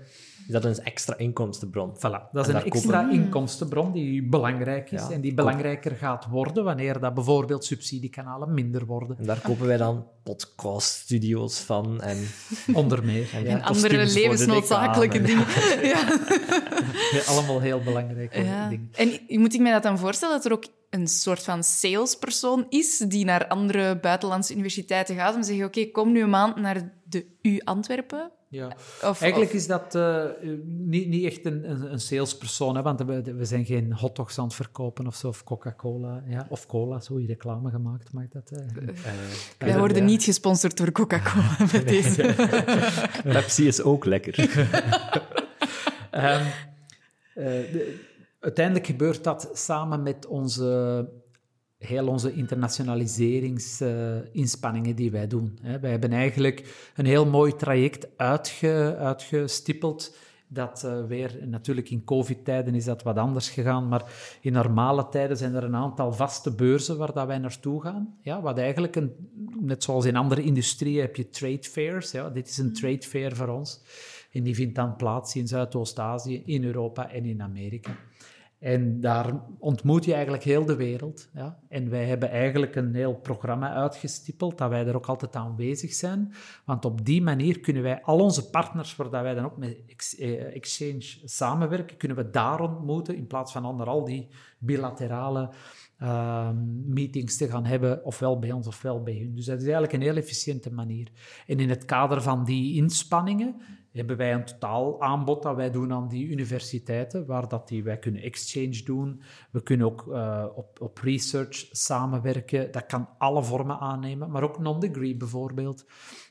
is 0.47 0.53
dat 0.53 0.65
een 0.65 0.77
extra 0.83 1.17
inkomstenbron. 1.17 1.95
Voilà, 1.95 2.31
dat 2.31 2.47
is 2.47 2.53
En 2.53 2.55
een 2.59 2.65
extra 2.65 3.01
Mm. 3.01 3.11
inkomstenbron 3.11 3.91
die 3.91 4.23
belangrijk 4.23 4.91
is 4.91 5.01
Ja, 5.01 5.11
en 5.11 5.21
die 5.21 5.33
belangrijker 5.33 5.91
gaat 5.95 6.25
worden 6.29 6.63
wanneer 6.63 6.99
dat 6.99 7.13
bijvoorbeeld 7.13 7.65
subsidiekanalen 7.65 8.53
minder 8.53 8.85
worden, 8.85 9.17
En 9.17 9.25
daar 9.25 9.41
kopen 9.41 9.67
wij 9.67 9.77
dan 9.77 10.05
podcaststudio's 10.23 11.59
van. 11.59 12.01
En, 12.01 12.17
onder 12.73 13.03
meer. 13.05 13.29
en, 13.45 13.61
andere 13.61 14.05
levensnoodzakelijke 14.05 15.21
dingen. 15.21 15.45
Ja. 15.81 16.19
Ja, 17.11 17.21
allemaal 17.27 17.61
heel 17.61 17.81
belangrijke 17.83 18.43
Ja. 18.43 18.69
dingen. 18.69 18.89
En 18.95 19.19
moet 19.39 19.53
ik 19.53 19.59
mij 19.61 19.71
dat 19.71 19.83
dan 19.83 19.97
voorstellen 19.99 20.35
dat 20.35 20.45
er 20.45 20.51
ook 20.51 20.65
een 20.89 21.07
soort 21.07 21.43
van 21.43 21.63
salespersoon 21.63 22.65
is 22.69 22.97
die 22.97 23.25
naar 23.25 23.47
andere 23.47 23.99
buitenlandse 23.99 24.53
universiteiten 24.53 25.15
gaat 25.15 25.35
om 25.35 25.41
te 25.41 25.47
zeggen: 25.47 25.65
Oké, 25.65 25.85
kom 25.85 26.11
nu 26.11 26.21
een 26.21 26.29
maand 26.29 26.55
naar 26.55 26.91
de 27.03 27.25
U 27.41 27.59
Antwerpen. 27.63 28.31
Ja. 28.49 28.67
Of, 29.03 29.21
Eigenlijk 29.21 29.51
of- 29.51 29.57
is 29.57 29.67
dat 29.67 29.95
eh, 29.95 30.23
niet, 30.65 31.07
niet 31.07 31.25
echt 31.25 31.45
een, 31.45 31.69
een, 31.69 31.91
een 31.91 31.99
salespersoon, 31.99 32.75
hè, 32.75 32.81
want 32.81 33.01
we, 33.03 33.21
we 33.35 33.45
zijn 33.45 33.65
geen 33.65 33.93
hotdogs 33.93 34.37
aan 34.39 34.45
het 34.45 34.53
verkopen 34.53 35.07
of 35.07 35.15
zo, 35.15 35.27
of 35.27 35.43
Coca-Cola, 35.43 36.23
ja, 36.27 36.45
of 36.49 36.65
cola, 36.65 36.99
zo, 36.99 37.19
je 37.19 37.27
reclame 37.27 37.69
gemaakt, 37.69 38.13
mag 38.13 38.27
dat? 38.29 38.51
eh? 38.51 38.85
Wij 39.57 39.69
Ja, 39.69 39.77
worden 39.79 39.97
ja. 39.97 40.03
niet 40.03 40.23
gesponsord 40.23 40.77
door 40.77 40.91
Coca-Cola 40.91 41.57
met 41.73 41.87
deze. 41.87 42.33
Pepsi 43.23 43.67
is 43.67 43.81
ook 43.81 44.05
lekker. 44.05 44.35
Ehm, 46.11 46.45
eh, 47.33 47.43
de- 47.45 48.05
uiteindelijk 48.39 48.85
gebeurt 48.85 49.23
dat 49.23 49.49
samen 49.53 50.03
met 50.03 50.25
onze, 50.25 51.09
heel 51.77 52.07
onze 52.07 52.33
internationaliseringsinspanningen 52.33 54.95
die 54.95 55.11
wij 55.11 55.27
doen. 55.27 55.59
Hè. 55.61 55.79
Wij 55.79 55.91
hebben 55.91 56.11
eigenlijk 56.11 56.89
een 56.95 57.05
heel 57.05 57.25
mooi 57.25 57.55
traject 57.55 58.17
uitge, 58.17 58.95
uitgestippeld. 58.99 60.15
Dat 60.49 60.83
eh, 60.83 61.05
weer, 61.05 61.47
natuurlijk 61.47 61.89
in 61.89 62.03
COVID-tijden 62.03 62.75
is 62.75 62.85
dat 62.85 63.03
wat 63.03 63.17
anders 63.17 63.49
gegaan, 63.49 63.87
maar 63.87 64.37
in 64.41 64.53
normale 64.53 65.09
tijden 65.09 65.37
zijn 65.37 65.55
er 65.55 65.63
een 65.63 65.75
aantal 65.75 66.13
vaste 66.13 66.55
beurzen 66.55 66.97
waar 66.97 67.13
dat 67.13 67.27
wij 67.27 67.37
naartoe 67.37 67.81
gaan. 67.81 68.17
Ja, 68.21 68.41
wat 68.41 68.57
eigenlijk, 68.57 68.95
een, 68.95 69.11
net 69.59 69.83
zoals 69.83 70.05
in 70.05 70.15
andere 70.15 70.43
industrieën 70.43 71.01
heb 71.01 71.15
je 71.15 71.29
trade 71.29 71.63
fairs. 71.63 72.11
Ja, 72.11 72.29
dit 72.29 72.47
is 72.47 72.57
een 72.57 72.73
trade 72.73 73.01
fair 73.01 73.35
voor 73.35 73.47
ons. 73.47 73.81
En 74.31 74.43
die 74.43 74.55
vindt 74.55 74.75
dan 74.75 74.95
plaats 74.95 75.35
in 75.35 75.47
Zuidoost-Azië, 75.47 76.41
in 76.45 76.63
Europa 76.63 77.11
en 77.11 77.25
in 77.25 77.41
Amerika. 77.41 77.91
En 78.59 79.01
daar 79.01 79.41
ontmoet 79.59 80.05
je 80.05 80.13
eigenlijk 80.13 80.43
heel 80.43 80.65
de 80.65 80.75
wereld. 80.75 81.29
Ja? 81.33 81.59
En 81.69 81.89
wij 81.89 82.05
hebben 82.05 82.29
eigenlijk 82.29 82.75
een 82.75 82.95
heel 82.95 83.15
programma 83.15 83.73
uitgestippeld, 83.73 84.57
dat 84.57 84.69
wij 84.69 84.85
er 84.87 84.95
ook 84.95 85.05
altijd 85.05 85.35
aanwezig 85.35 85.93
zijn. 85.93 86.33
Want 86.65 86.85
op 86.85 87.05
die 87.05 87.21
manier 87.21 87.59
kunnen 87.59 87.83
wij 87.83 88.01
al 88.01 88.19
onze 88.19 88.49
partners, 88.49 88.95
waar 88.95 89.09
wij 89.09 89.33
dan 89.33 89.45
ook 89.45 89.57
met 89.57 90.15
eh, 90.19 90.55
Exchange 90.55 91.17
samenwerken, 91.23 91.97
kunnen 91.97 92.17
we 92.17 92.29
daar 92.29 92.59
ontmoeten, 92.59 93.15
in 93.15 93.27
plaats 93.27 93.51
van 93.51 93.65
onder 93.65 93.87
al 93.87 94.05
die 94.05 94.27
bilaterale 94.59 95.49
uh, 96.01 96.49
meetings 96.85 97.37
te 97.37 97.49
gaan 97.49 97.65
hebben, 97.65 98.05
ofwel 98.05 98.39
bij 98.39 98.51
ons 98.51 98.67
ofwel 98.67 99.03
bij 99.03 99.17
hun. 99.17 99.35
Dus 99.35 99.45
dat 99.45 99.57
is 99.57 99.63
eigenlijk 99.63 99.93
een 99.93 100.01
heel 100.01 100.15
efficiënte 100.15 100.73
manier. 100.73 101.11
En 101.47 101.59
in 101.59 101.69
het 101.69 101.85
kader 101.85 102.21
van 102.21 102.43
die 102.43 102.75
inspanningen 102.75 103.61
hebben 103.97 104.17
wij 104.17 104.33
een 104.33 104.45
totaal 104.45 105.01
aanbod 105.01 105.43
dat 105.43 105.55
wij 105.55 105.71
doen 105.71 105.93
aan 105.93 106.07
die 106.07 106.27
universiteiten, 106.27 107.25
waar 107.25 107.47
dat 107.47 107.67
die, 107.67 107.83
wij 107.83 107.97
kunnen 107.99 108.21
exchange 108.21 108.81
doen. 108.83 109.21
We 109.51 109.63
kunnen 109.63 109.85
ook 109.85 110.05
uh, 110.07 110.45
op, 110.55 110.81
op 110.81 110.97
research 110.97 111.67
samenwerken. 111.71 112.71
Dat 112.71 112.85
kan 112.85 113.09
alle 113.17 113.43
vormen 113.43 113.79
aannemen, 113.79 114.31
maar 114.31 114.43
ook 114.43 114.59
non-degree 114.59 115.15
bijvoorbeeld, 115.15 115.85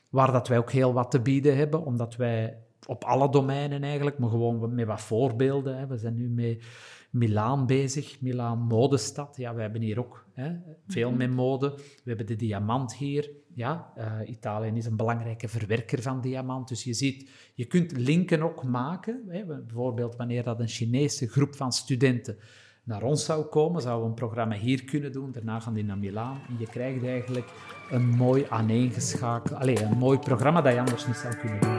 waar 0.09 0.31
dat 0.31 0.47
wij 0.47 0.57
ook 0.57 0.71
heel 0.71 0.93
wat 0.93 1.11
te 1.11 1.21
bieden 1.21 1.57
hebben, 1.57 1.85
omdat 1.85 2.15
wij 2.15 2.57
op 2.85 3.03
alle 3.03 3.29
domeinen 3.29 3.83
eigenlijk, 3.83 4.17
maar 4.19 4.29
gewoon 4.29 4.75
met 4.75 4.85
wat 4.87 5.01
voorbeelden. 5.01 5.77
Hè. 5.77 5.87
We 5.87 5.97
zijn 5.97 6.15
nu 6.15 6.29
met 6.29 6.63
Milaan 7.11 7.65
bezig, 7.65 8.21
Milaan 8.21 8.59
modestad. 8.59 9.37
Ja, 9.37 9.55
we 9.55 9.61
hebben 9.61 9.81
hier 9.81 9.99
ook 9.99 10.25
hè, 10.33 10.51
veel 10.87 11.09
Mhm. 11.09 11.17
met 11.17 11.31
mode. 11.31 11.73
We 11.75 12.03
hebben 12.03 12.25
de 12.25 12.35
diamant 12.35 12.95
hier. 12.95 13.31
Ja, 13.57 13.91
eh, 13.95 14.29
Italië 14.29 14.71
is 14.73 14.85
een 14.85 14.95
belangrijke 14.95 15.47
verwerker 15.47 16.01
van 16.01 16.21
diamant. 16.21 16.67
Dus 16.67 16.83
je 16.83 16.93
ziet, 16.93 17.29
je 17.53 17.65
kunt 17.65 17.91
linken 17.91 18.41
ook 18.41 18.63
maken. 18.63 19.23
Hè. 19.27 19.45
Bijvoorbeeld 19.45 20.15
wanneer 20.15 20.43
dat 20.43 20.59
een 20.59 20.67
Chinese 20.67 21.27
groep 21.27 21.55
van 21.55 21.71
studenten 21.71 22.37
naar 22.83 23.03
ons 23.03 23.25
zou 23.25 23.45
komen, 23.45 23.81
zouden 23.81 24.03
we 24.03 24.09
een 24.09 24.15
programma 24.15 24.55
hier 24.55 24.83
kunnen 24.83 25.11
doen. 25.11 25.31
Daarna 25.31 25.59
gaan 25.59 25.73
die 25.73 25.83
naar 25.83 25.97
Milaan. 25.97 26.39
En 26.47 26.55
je 26.59 26.67
krijgt 26.67 27.05
eigenlijk 27.05 27.47
een 27.89 28.07
mooi 28.07 28.45
aaneengeschakeld... 28.49 29.59
Allee, 29.59 29.83
een 29.83 29.97
mooi 29.97 30.19
programma 30.19 30.61
dat 30.61 30.73
je 30.73 30.79
anders 30.79 31.07
niet 31.07 31.15
zou 31.15 31.35
kunnen 31.35 31.59
doen. 31.59 31.75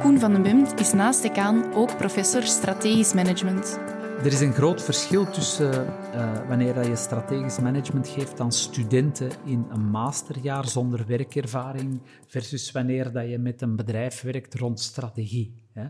Koen 0.00 0.18
van 0.18 0.32
den 0.32 0.42
Bemt 0.42 0.80
is 0.80 0.92
naast 0.92 1.22
decaan 1.22 1.74
ook 1.74 1.96
professor 1.96 2.42
strategisch 2.42 3.14
management. 3.14 3.85
Er 4.16 4.32
is 4.32 4.40
een 4.40 4.52
groot 4.52 4.82
verschil 4.82 5.30
tussen 5.30 5.86
uh, 5.86 6.48
wanneer 6.48 6.88
je 6.88 6.96
strategisch 6.96 7.58
management 7.58 8.08
geeft 8.08 8.40
aan 8.40 8.52
studenten 8.52 9.30
in 9.44 9.66
een 9.68 9.90
masterjaar 9.90 10.68
zonder 10.68 11.06
werkervaring 11.06 12.00
versus 12.26 12.72
wanneer 12.72 13.12
dat 13.12 13.28
je 13.28 13.38
met 13.38 13.62
een 13.62 13.76
bedrijf 13.76 14.22
werkt 14.22 14.54
rond 14.54 14.80
strategie. 14.80 15.62
Hè. 15.72 15.86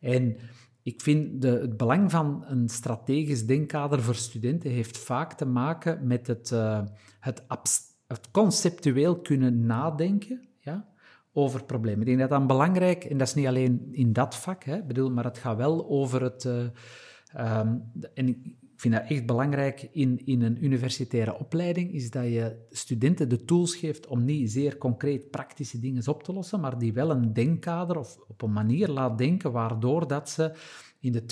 En 0.00 0.36
ik 0.82 1.00
vind 1.00 1.42
de, 1.42 1.48
het 1.48 1.76
belang 1.76 2.10
van 2.10 2.44
een 2.46 2.68
strategisch 2.68 3.46
denkkader 3.46 4.02
voor 4.02 4.14
studenten 4.14 4.70
heeft 4.70 4.98
vaak 4.98 5.32
te 5.32 5.46
maken 5.46 6.06
met 6.06 6.26
het, 6.26 6.50
uh, 6.50 6.82
het, 7.20 7.44
het 8.06 8.30
conceptueel 8.30 9.20
kunnen 9.20 9.66
nadenken 9.66 10.48
ja, 10.58 10.88
over 11.32 11.64
problemen. 11.64 12.00
Ik 12.00 12.06
denk 12.06 12.18
dat 12.18 12.30
dat 12.30 12.46
belangrijk, 12.46 13.04
en 13.04 13.18
dat 13.18 13.28
is 13.28 13.34
niet 13.34 13.46
alleen 13.46 13.88
in 13.90 14.12
dat 14.12 14.36
vak, 14.36 14.64
hè, 14.64 14.82
bedoel, 14.82 15.10
maar 15.10 15.24
het 15.24 15.38
gaat 15.38 15.56
wel 15.56 15.88
over 15.88 16.22
het... 16.22 16.48
Um, 17.38 17.90
en 18.14 18.28
ik 18.28 18.56
vind 18.76 18.94
dat 18.94 19.04
echt 19.08 19.26
belangrijk 19.26 19.88
in, 19.92 20.26
in 20.26 20.42
een 20.42 20.64
universitaire 20.64 21.38
opleiding, 21.38 21.92
is 21.92 22.10
dat 22.10 22.24
je 22.24 22.66
studenten 22.70 23.28
de 23.28 23.44
tools 23.44 23.74
geeft 23.74 24.06
om 24.06 24.24
niet 24.24 24.50
zeer 24.50 24.78
concreet 24.78 25.30
praktische 25.30 25.80
dingen 25.80 26.08
op 26.08 26.22
te 26.22 26.32
lossen, 26.32 26.60
maar 26.60 26.78
die 26.78 26.92
wel 26.92 27.10
een 27.10 27.32
denkkader 27.32 27.98
of 27.98 28.18
op 28.28 28.42
een 28.42 28.52
manier 28.52 28.88
laat 28.88 29.18
denken 29.18 29.52
waardoor 29.52 30.08
dat 30.08 30.30
ze 30.30 30.52
in 31.00 31.12
de 31.12 31.22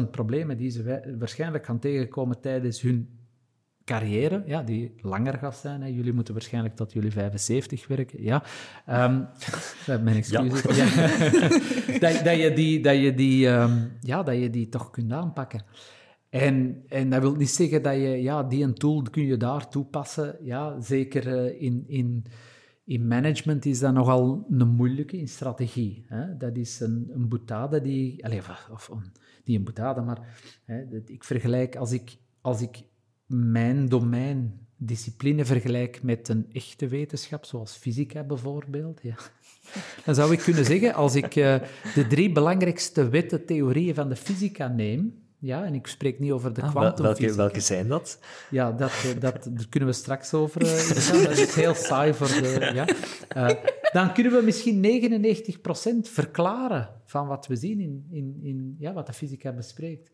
200.000 0.00 0.10
problemen 0.10 0.56
die 0.56 0.70
ze 0.70 1.14
waarschijnlijk 1.18 1.64
gaan 1.64 1.78
tegenkomen 1.78 2.40
tijdens 2.40 2.80
hun 2.80 3.15
carrière, 3.86 4.42
ja, 4.46 4.62
die 4.62 4.94
langer 5.00 5.38
gaat 5.38 5.56
zijn. 5.56 5.82
Hè. 5.82 5.88
Jullie 5.88 6.12
moeten 6.12 6.34
waarschijnlijk 6.34 6.76
tot 6.76 6.92
jullie 6.92 7.10
75 7.10 7.86
werken. 7.86 8.22
Ja. 8.22 8.42
Um, 8.88 9.28
mijn 9.86 10.16
excuses. 10.16 10.76
Ja. 10.76 10.84
Ja. 10.84 11.48
dat, 12.04 12.24
dat, 12.24 12.36
je 12.36 12.52
die, 12.54 12.80
dat, 12.80 12.96
je 12.96 13.14
die, 13.14 13.48
um, 13.48 13.92
ja, 14.00 14.22
dat 14.22 14.36
je 14.36 14.50
die 14.50 14.68
toch 14.68 14.90
kunt 14.90 15.12
aanpakken. 15.12 15.64
En, 16.28 16.82
en 16.88 17.10
dat 17.10 17.20
wil 17.20 17.34
niet 17.34 17.50
zeggen 17.50 17.82
dat 17.82 17.94
je 17.94 18.22
ja, 18.22 18.42
die 18.42 18.64
een 18.64 18.74
tool 18.74 19.02
kun 19.02 19.22
je 19.22 19.36
daar 19.36 19.68
toepassen. 19.68 20.36
Ja, 20.42 20.80
zeker 20.80 21.26
uh, 21.26 21.62
in, 21.62 21.84
in, 21.86 22.24
in 22.84 23.06
management 23.06 23.64
is 23.64 23.78
dat 23.78 23.92
nogal 23.92 24.46
een 24.50 24.68
moeilijke 24.68 25.18
in 25.18 25.28
strategie. 25.28 26.04
Hè. 26.08 26.36
Dat 26.36 26.56
is 26.56 26.80
een, 26.80 27.10
een 27.14 27.28
boetade 27.28 27.80
die... 27.80 28.24
Allez, 28.24 28.48
of, 28.72 28.90
of 28.90 29.02
die 29.44 29.58
een 29.58 29.64
boetade, 29.64 30.00
maar 30.00 30.18
hè, 30.64 30.84
ik 31.04 31.24
vergelijk 31.24 31.76
als 31.76 31.92
ik, 31.92 32.16
als 32.40 32.62
ik 32.62 32.84
mijn 33.26 33.88
domein 33.88 34.66
discipline 34.76 35.44
vergelijk 35.44 36.02
met 36.02 36.28
een 36.28 36.46
echte 36.52 36.88
wetenschap, 36.88 37.44
zoals 37.44 37.76
fysica 37.76 38.22
bijvoorbeeld, 38.22 39.00
ja. 39.02 39.14
dan 40.04 40.14
zou 40.14 40.32
ik 40.32 40.38
kunnen 40.38 40.64
zeggen, 40.64 40.94
als 40.94 41.14
ik 41.14 41.36
uh, 41.36 41.56
de 41.94 42.06
drie 42.06 42.32
belangrijkste 42.32 43.08
wetten, 43.08 43.46
theorieën 43.46 43.94
van 43.94 44.08
de 44.08 44.16
fysica 44.16 44.68
neem, 44.68 45.24
ja, 45.38 45.64
en 45.64 45.74
ik 45.74 45.86
spreek 45.86 46.18
niet 46.18 46.32
over 46.32 46.52
de 46.52 46.62
ah, 46.62 46.70
kwantumfysica. 46.70 47.20
welke, 47.20 47.36
welke 47.36 47.60
zijn 47.60 47.88
dat? 47.88 48.18
Ja, 48.50 48.72
dat, 48.72 48.92
dat, 49.18 49.48
daar 49.50 49.68
kunnen 49.68 49.88
we 49.88 49.94
straks 49.94 50.34
over 50.34 50.62
uh, 50.62 50.68
gaan. 50.68 51.22
Dat 51.22 51.38
is 51.38 51.54
heel 51.54 51.74
saai 51.74 52.14
voor 52.14 52.26
de... 52.26 52.70
Ja. 52.74 52.86
Dan 53.92 54.12
kunnen 54.12 54.32
we 54.32 54.42
misschien 54.42 54.84
99% 56.06 56.10
verklaren 56.10 56.88
van 57.04 57.26
wat 57.26 57.46
we 57.46 57.56
zien 57.56 57.80
in, 57.80 58.06
in, 58.10 58.38
in 58.42 58.76
ja, 58.78 58.92
wat 58.92 59.06
de 59.06 59.12
fysica 59.12 59.52
bespreekt. 59.52 60.10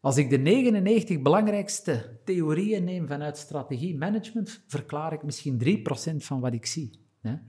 Als 0.00 0.16
ik 0.16 0.30
de 0.30 0.38
99 0.38 1.22
belangrijkste 1.22 2.18
theorieën 2.24 2.84
neem 2.84 3.06
vanuit 3.06 3.36
strategie 3.36 3.96
management, 3.96 4.64
verklaar 4.66 5.12
ik 5.12 5.22
misschien 5.22 5.82
3% 6.12 6.16
van 6.16 6.40
wat 6.40 6.52
ik 6.52 6.66
zie. 6.66 6.90
Hè? 7.20 7.30
Ja. 7.30 7.40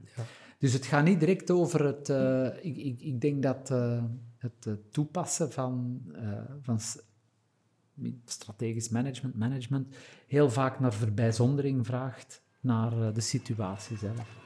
Dus 0.58 0.74
het 0.74 0.86
gaat 0.86 1.04
niet 1.04 1.20
direct 1.20 1.52
over 1.52 1.86
het... 1.86 2.10
Uh, 2.10 2.46
ik, 2.46 2.78
ik, 2.78 3.02
ik, 3.02 3.22
denk 3.22 3.44
dat 3.44 3.70
uh, 3.72 4.04
het 4.38 4.66
uh, 4.68 4.74
toepassen 4.92 5.52
van, 5.52 6.02
van 6.62 6.80
strategisch 8.26 8.90
management, 8.90 9.36
management 9.36 9.96
heel 10.28 10.50
vaak 10.50 10.80
naar 10.80 10.94
verbijzondering 10.94 11.86
vraagt 11.86 12.42
naar 12.62 13.14
de 13.14 13.22
situatie 13.22 13.98
zelf. 13.98 14.38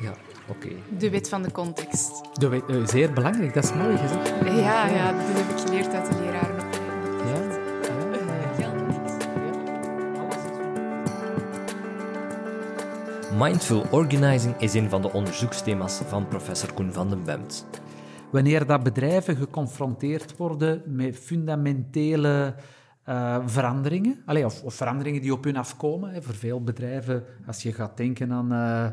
Ja, 0.00 0.14
oké. 0.48 0.66
Okay. 0.66 0.98
De 0.98 1.10
wet 1.10 1.28
van 1.28 1.42
de 1.42 1.50
context. 1.50 2.38
De 2.40 2.48
wet, 2.48 2.90
zeer 2.90 3.12
belangrijk, 3.12 3.54
dat 3.54 3.64
is 3.64 3.72
mooi 3.72 3.96
gezegd. 3.96 4.28
Ja, 4.44 4.86
ja, 4.86 5.12
dat 5.12 5.44
heb 5.44 5.58
ik 5.58 5.66
geleerd 5.66 5.94
uit 5.94 6.12
de 6.12 6.18
leraren. 6.18 6.49
Mindful 13.38 13.84
organizing 13.90 14.56
is 14.56 14.74
een 14.74 14.88
van 14.88 15.02
de 15.02 15.12
onderzoeksthema's 15.12 16.00
van 16.06 16.28
professor 16.28 16.72
Koen 16.72 16.92
van 16.92 17.08
den 17.08 17.24
Bemt. 17.24 17.66
Wanneer 18.30 18.66
dat 18.66 18.82
bedrijven 18.82 19.36
geconfronteerd 19.36 20.36
worden 20.36 20.82
met 20.86 21.16
fundamentele 21.16 22.54
uh, 23.08 23.38
veranderingen, 23.46 24.22
allez, 24.26 24.62
of, 24.62 24.74
veranderingen 24.74 25.22
die 25.22 25.32
op 25.32 25.44
hun 25.44 25.56
afkomen, 25.56 26.10
hè, 26.10 26.22
voor 26.22 26.34
veel 26.34 26.62
bedrijven, 26.62 27.24
als 27.46 27.62
je 27.62 27.72
gaat 27.72 27.96
denken 27.96 28.32
aan 28.32 28.52
uh, 28.52 28.86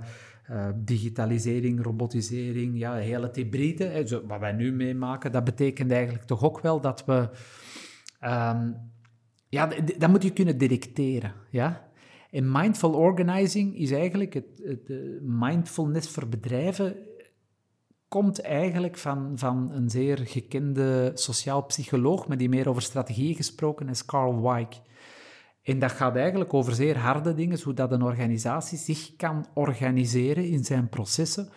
uh, 0.52 0.66
digitalisering, 0.76 1.84
robotisering, 1.84 2.78
ja, 2.78 2.94
heel 2.94 3.22
het 3.22 3.36
hybride, 3.36 3.86
hè, 3.86 4.08
zo, 4.08 4.22
wat 4.28 4.40
wij 4.40 4.52
nu 4.52 4.72
meemaken, 4.72 5.32
dat 5.32 5.44
betekent 5.44 5.92
eigenlijk 5.92 6.24
toch 6.24 6.44
ook 6.44 6.60
wel 6.60 6.82
dat 6.82 7.06
we... 7.06 7.30
Um, 8.26 8.76
ja, 9.58 9.70
dat 9.98 10.10
moet 10.10 10.24
je 10.24 10.34
kunnen 10.34 10.58
directeren, 10.58 11.34
ja. 11.50 11.90
En 12.32 12.52
mindful 12.52 12.94
organizing 12.94 13.78
is 13.78 13.92
eigenlijk 13.92 14.34
het, 14.34 14.62
het, 14.64 14.88
het 14.88 15.22
mindfulness 15.22 16.10
voor 16.10 16.28
bedrijven 16.28 16.96
komt 18.08 18.42
eigenlijk 18.42 18.98
van, 18.98 19.32
van 19.36 19.72
een 19.72 19.90
zeer 19.90 20.18
gekende 20.18 21.12
sociaal 21.14 21.66
psycholoog, 21.66 22.28
met 22.28 22.40
die 22.40 22.50
meer 22.50 22.70
over 22.70 22.82
strategieën 22.82 23.36
gesproken 23.36 23.90
is, 23.90 24.06
Carl 24.06 24.42
Weick. 24.42 24.82
En 25.64 25.80
dat 25.80 25.92
gaat 25.92 26.16
eigenlijk 26.16 26.54
over 26.54 26.74
zeer 26.74 26.98
harde 26.98 27.34
dingen, 27.34 27.58
zodat 27.58 27.92
een 27.92 28.02
organisatie 28.02 28.78
zich 28.78 29.16
kan 29.16 29.46
organiseren 29.54 30.50
in 30.50 30.64
zijn 30.64 30.90
processen 30.90 31.50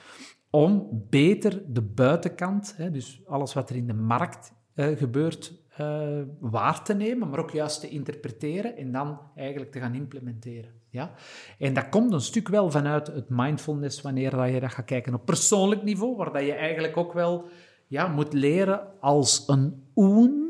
om 0.51 0.89
beter 1.11 1.63
de 1.67 1.83
buitenkant, 1.83 2.77
dus 2.93 3.23
alles 3.27 3.53
wat 3.53 3.71
er 3.71 3.77
in 3.77 3.87
de 3.87 3.95
markt 3.95 4.53
uh, 4.75 4.97
gebeurt, 4.97 5.63
uh, 5.81 6.23
waar 6.39 6.85
te 6.85 6.95
nemen, 6.95 7.29
maar 7.29 7.39
ook 7.39 7.51
juist 7.51 7.81
te 7.81 7.89
interpreteren 7.89 8.77
en 8.77 8.93
dan 8.93 9.19
eigenlijk 9.37 9.73
te 9.73 9.81
gaan 9.81 9.95
implementeren. 9.95 10.71
Ja? 10.91 11.11
En 11.59 11.75
dat 11.75 11.89
komt 11.89 12.13
een 12.13 12.21
stuk 12.21 12.49
wel 12.49 12.71
vanuit 12.71 13.07
het 13.07 13.29
mindfulness, 13.29 14.01
wanneer 14.01 14.31
dat 14.31 14.53
je 14.53 14.61
dat 14.61 14.73
gaat 14.73 14.85
kijken 14.85 15.15
op 15.15 15.25
persoonlijk 15.25 15.83
niveau, 15.83 16.17
waar 16.17 16.33
dat 16.33 16.45
je 16.45 16.53
eigenlijk 16.53 16.97
ook 16.97 17.13
wel 17.13 17.49
ja, 17.87 18.09
moet 18.09 18.33
leren 18.33 19.01
als 19.01 19.45
een 19.47 19.83
oen 19.95 20.41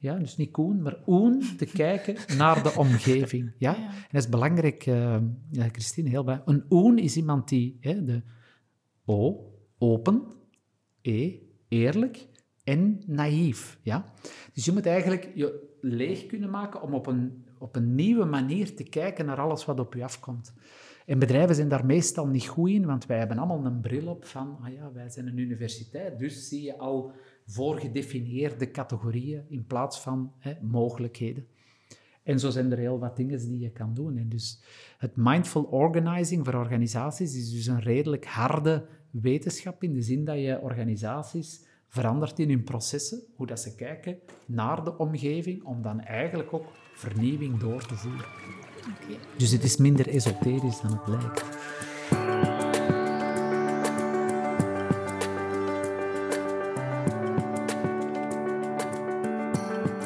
ja, 0.00 0.14
dus 0.14 0.36
niet 0.36 0.50
Koen, 0.50 0.82
maar 0.82 0.96
Oen, 1.06 1.42
te 1.56 1.66
kijken 1.84 2.36
naar 2.36 2.62
de 2.62 2.72
omgeving. 2.76 3.52
Ja? 3.58 3.76
En 3.76 4.08
dat 4.10 4.22
is 4.22 4.28
belangrijk, 4.28 4.86
eh, 4.86 5.16
ja, 5.50 5.68
Christine, 5.72 6.08
heel 6.08 6.24
belangrijk. 6.24 6.50
Een 6.50 6.78
Oen 6.78 6.98
is 6.98 7.16
iemand 7.16 7.48
die 7.48 7.76
hè, 7.80 8.02
de 8.02 8.22
O, 9.04 9.52
open, 9.78 10.22
E, 11.02 11.38
eerlijk 11.68 12.27
en 12.68 13.02
naïef. 13.06 13.78
Ja? 13.82 14.12
Dus 14.52 14.64
je 14.64 14.72
moet 14.72 14.86
eigenlijk 14.86 15.30
je 15.34 15.76
leeg 15.80 16.26
kunnen 16.26 16.50
maken 16.50 16.82
om 16.82 16.94
op 16.94 17.06
een, 17.06 17.44
op 17.58 17.76
een 17.76 17.94
nieuwe 17.94 18.24
manier 18.24 18.74
te 18.74 18.82
kijken 18.82 19.26
naar 19.26 19.40
alles 19.40 19.64
wat 19.64 19.80
op 19.80 19.94
je 19.94 20.04
afkomt. 20.04 20.54
En 21.06 21.18
bedrijven 21.18 21.54
zijn 21.54 21.68
daar 21.68 21.86
meestal 21.86 22.26
niet 22.26 22.46
goed 22.46 22.70
in, 22.70 22.86
want 22.86 23.06
wij 23.06 23.18
hebben 23.18 23.38
allemaal 23.38 23.64
een 23.64 23.80
bril 23.80 24.06
op 24.06 24.24
van, 24.24 24.58
ah 24.62 24.72
ja, 24.72 24.92
wij 24.92 25.10
zijn 25.10 25.26
een 25.26 25.38
universiteit, 25.38 26.18
dus 26.18 26.48
zie 26.48 26.62
je 26.62 26.78
al 26.78 27.12
voorgedefinieerde 27.46 28.70
categorieën 28.70 29.44
in 29.48 29.66
plaats 29.66 30.00
van 30.00 30.32
hè, 30.38 30.54
mogelijkheden. 30.62 31.46
En 32.22 32.38
zo 32.38 32.50
zijn 32.50 32.72
er 32.72 32.78
heel 32.78 32.98
wat 32.98 33.16
dingen 33.16 33.38
die 33.38 33.58
je 33.58 33.70
kan 33.70 33.94
doen. 33.94 34.16
En 34.16 34.28
dus 34.28 34.62
het 34.98 35.16
mindful 35.16 35.62
organizing 35.62 36.44
voor 36.44 36.54
organisaties 36.54 37.36
is 37.36 37.50
dus 37.50 37.66
een 37.66 37.80
redelijk 37.80 38.26
harde 38.26 38.86
wetenschap 39.10 39.82
in 39.82 39.92
de 39.92 40.02
zin 40.02 40.24
dat 40.24 40.38
je 40.38 40.60
organisaties 40.60 41.66
verandert 41.88 42.38
in 42.38 42.48
hun 42.48 42.64
processen, 42.64 43.20
hoe 43.36 43.46
dat 43.46 43.60
ze 43.60 43.74
kijken 43.74 44.18
naar 44.46 44.84
de 44.84 44.96
omgeving, 44.98 45.64
om 45.64 45.82
dan 45.82 46.00
eigenlijk 46.00 46.52
ook 46.52 46.66
vernieuwing 46.94 47.58
door 47.58 47.86
te 47.86 47.94
voeren. 47.94 48.24
Oké. 48.78 49.18
Dus 49.36 49.50
het 49.50 49.64
is 49.64 49.76
minder 49.76 50.08
esoterisch 50.08 50.80
dan 50.80 50.92
het 50.92 51.08
lijkt. 51.08 51.44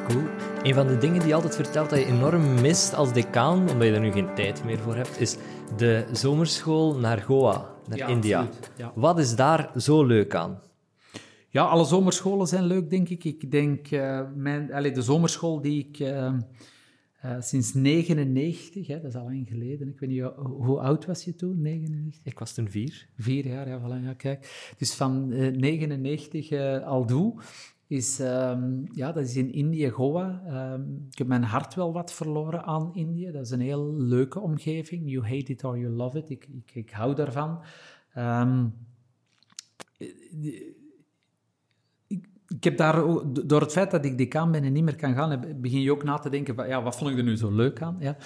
Cool. 0.09 0.23
Een 0.63 0.75
van 0.75 0.87
de 0.87 0.99
dingen 0.99 1.19
die 1.19 1.29
je 1.29 1.35
altijd 1.35 1.55
vertelt 1.55 1.91
dat 1.91 1.99
je 1.99 2.05
enorm 2.07 2.61
mist 2.61 2.95
als 2.95 3.13
decaan, 3.13 3.59
omdat 3.71 3.83
je 3.89 3.93
er 3.95 4.01
nu 4.01 4.13
geen 4.13 4.35
tijd 4.35 4.65
meer 4.65 4.79
voor 4.79 4.95
hebt, 4.95 5.21
is 5.21 5.37
de 5.77 6.05
zomerschool 6.13 6.95
naar 6.99 7.19
Goa, 7.19 7.67
naar 7.89 7.99
Ja, 7.99 8.07
India. 8.07 8.39
absoluut, 8.41 8.71
ja. 8.77 8.93
Wat 8.95 9.19
is 9.19 9.37
daar 9.37 9.71
zo 9.77 10.05
leuk 10.05 10.35
aan? 10.35 10.61
Ja, 11.53 11.65
alle 11.65 11.85
zomerscholen 11.85 12.47
zijn 12.47 12.65
leuk, 12.65 12.91
denk 12.91 13.09
ik. 13.09 13.25
Ik 13.25 13.51
denk, 13.51 13.91
eh, 13.91 14.21
mijn, 14.35 14.73
allee, 14.73 14.93
de 14.93 15.03
zomerschool 15.03 15.61
die 15.61 15.89
ik 15.89 15.99
eh, 15.99 16.35
eh, 17.23 17.41
sinds 17.41 17.75
99, 17.75 18.87
hè, 18.87 19.01
dat 19.01 19.11
is 19.11 19.15
al 19.15 19.25
lang 19.25 19.49
geleden, 19.49 19.89
ik 19.89 20.01
weet 20.01 20.11
niet, 20.11 20.21
hoe, 20.21 20.33
hoe 20.49 20.81
oud 20.81 21.07
was 21.07 21.25
je 21.25 21.35
toen? 21.35 21.61
99? 21.61 22.21
Ik 22.25 22.39
was 22.39 22.55
toen 22.55 22.69
vier. 22.69 23.09
Vier 23.17 23.47
jaar, 23.47 23.69
ja, 23.69 23.81
voilà, 23.81 24.05
ja, 24.05 24.15
kijk. 24.15 24.75
Dus 24.79 24.95
van 24.95 25.33
eh, 25.33 25.53
99 25.53 26.51
eh, 26.51 26.87
al 26.87 27.07
doe, 27.07 27.43
is, 27.87 28.21
ehm, 28.21 28.85
ja, 28.93 29.13
dat 29.13 29.25
is 29.25 29.37
in 29.37 29.53
Indië, 29.53 29.91
Goa. 29.91 30.43
Ehm, 30.47 30.83
ik 31.11 31.19
heb 31.19 31.27
mijn 31.27 31.43
hart 31.43 31.75
wel 31.75 31.93
wat 31.93 32.13
verloren 32.13 32.65
aan 32.65 32.95
Indië. 32.95 33.31
Dat 33.31 33.45
is 33.45 33.51
een 33.51 33.61
heel 33.61 33.95
leuke 33.97 34.41
omgeving. 34.41 35.11
You 35.11 35.25
hate 35.25 35.53
it 35.53 35.65
or 35.65 35.79
you 35.79 35.93
love 35.93 36.19
it. 36.19 36.31
Ik, 36.31 36.49
ik, 36.53 36.75
ik 36.75 36.91
hou 36.91 37.15
daarvan. 37.15 37.61
Ehm, 38.13 38.67
ik, 39.99 40.81
ik 42.55 42.65
heb 42.65 42.77
daar, 42.77 43.03
door 43.47 43.61
het 43.61 43.73
feit 43.73 43.91
dat 43.91 44.05
ik 44.05 44.19
decaan 44.19 44.51
ben 44.51 44.65
en 44.65 44.73
niet 44.73 44.85
meer 44.85 44.97
kan 44.97 45.15
gaan, 45.15 45.45
begin 45.61 45.81
je 45.81 45.93
ook 45.93 46.05
na 46.05 46.19
te 46.19 46.31
denken 46.31 46.55
van, 46.55 46.69
ja, 46.69 46.83
wat 46.83 46.97
vond 46.97 47.11
ik 47.11 47.17
er 47.19 47.23
nu 47.25 47.37
zo 47.37 47.51
leuk 47.53 47.83
aan? 47.83 47.97
Ja. 48.01 48.17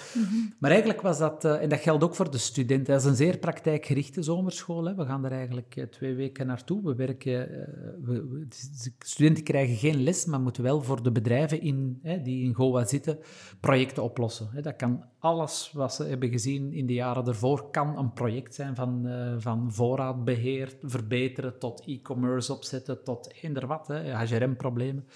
Maar 0.59 0.69
eigenlijk 0.69 1.01
was 1.01 1.17
dat, 1.17 1.45
eh, 1.45 1.61
en 1.61 1.69
dat 1.69 1.79
geldt 1.79 2.03
ook 2.03 2.15
voor 2.15 2.31
de 2.31 2.37
studenten, 2.37 2.93
dat 2.93 3.01
is 3.01 3.07
een 3.09 3.15
zeer 3.15 3.37
praktijkgerichte 3.37 4.21
zomerschool. 4.23 4.85
Hè. 4.85 4.95
We 4.95 5.05
gaan 5.05 5.25
er 5.25 5.31
eigenlijk 5.31 5.75
eh, 5.75 5.83
twee 5.83 6.15
weken 6.15 6.47
naartoe. 6.47 6.83
We 6.83 6.95
werken, 6.95 7.49
eh, 7.49 7.67
we, 8.03 8.27
we- 8.27 8.47
de 8.47 8.91
studenten 8.99 9.43
krijgen 9.43 9.75
geen 9.75 10.03
les, 10.03 10.25
maar 10.25 10.39
moeten 10.41 10.63
wel 10.63 10.81
voor 10.81 11.03
de 11.03 11.11
bedrijven 11.11 11.61
in, 11.61 11.99
hè, 12.03 12.21
die 12.21 12.43
in 12.43 12.53
Goa 12.53 12.85
zitten, 12.85 13.17
projecten 13.59 14.03
oplossen. 14.03 14.49
Hè. 14.51 14.61
Dat 14.61 14.75
kan 14.75 15.03
alles 15.19 15.71
wat 15.73 15.93
ze 15.93 16.03
hebben 16.03 16.29
gezien 16.29 16.73
in 16.73 16.85
de 16.85 16.93
jaren 16.93 17.25
ervoor, 17.27 17.69
kan 17.71 17.97
een 17.97 18.13
project 18.13 18.53
zijn 18.55 18.75
van, 18.75 19.07
van 19.37 19.73
voorraadbeheer 19.73 20.73
verbeteren, 20.81 21.59
tot 21.59 21.83
e-commerce 21.85 22.53
opzetten, 22.53 23.03
tot 23.03 23.33
eender 23.41 23.67
wat, 23.67 23.87
hè, 23.87 24.11
HRM-problemen. 24.25 25.07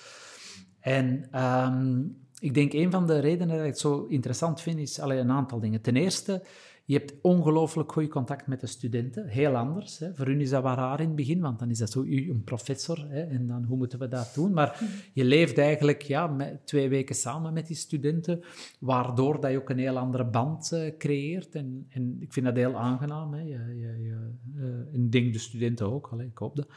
En 0.79 1.27
ehm, 1.31 2.01
ik 2.39 2.53
denk 2.53 2.73
een 2.73 2.91
van 2.91 3.07
de 3.07 3.19
redenen 3.19 3.55
dat 3.55 3.65
ik 3.65 3.71
het 3.71 3.79
zo 3.79 4.05
interessant 4.05 4.61
vind, 4.61 4.79
is 4.79 4.99
allee, 4.99 5.19
een 5.19 5.31
aantal 5.31 5.59
dingen. 5.59 5.81
Ten 5.81 5.95
eerste, 5.95 6.43
je 6.85 6.97
hebt 6.97 7.13
ongelooflijk 7.21 7.91
goed 7.91 8.07
contact 8.07 8.47
met 8.47 8.59
de 8.59 8.67
studenten. 8.67 9.27
Heel 9.27 9.55
anders. 9.55 9.99
Hè. 9.99 10.15
Voor 10.15 10.25
hun 10.25 10.41
is 10.41 10.49
dat 10.49 10.63
wat 10.63 10.77
raar 10.77 10.99
in 10.99 11.07
het 11.07 11.15
begin, 11.15 11.41
want 11.41 11.59
dan 11.59 11.69
is 11.69 11.77
dat 11.77 11.91
zo 11.91 12.03
u 12.03 12.29
een 12.29 12.43
professor. 12.43 13.05
Hè, 13.09 13.21
en 13.21 13.47
dan, 13.47 13.63
hoe 13.63 13.77
moeten 13.77 13.99
we 13.99 14.07
dat 14.07 14.31
doen? 14.35 14.53
Maar 14.53 14.79
je 15.13 15.23
leeft 15.23 15.57
eigenlijk 15.57 16.01
ja, 16.01 16.35
twee 16.65 16.89
weken 16.89 17.15
samen 17.15 17.53
met 17.53 17.67
die 17.67 17.75
studenten, 17.75 18.43
waardoor 18.79 19.41
dat 19.41 19.51
je 19.51 19.57
ook 19.57 19.69
een 19.69 19.77
heel 19.77 19.97
andere 19.97 20.25
band 20.25 20.71
eh, 20.71 20.97
creëert. 20.97 21.55
En, 21.55 21.85
en 21.89 22.17
ik 22.19 22.33
vind 22.33 22.45
dat 22.45 22.55
heel 22.55 22.75
aangenaam. 22.75 23.33
Hè. 23.33 23.41
Je, 23.41 23.77
je, 23.77 24.31
eh, 24.55 24.93
en 24.93 25.09
de 25.09 25.39
studenten 25.39 25.91
ook, 25.91 26.07
allee, 26.11 26.27
ik 26.27 26.37
hoop 26.37 26.55
dat. 26.55 26.67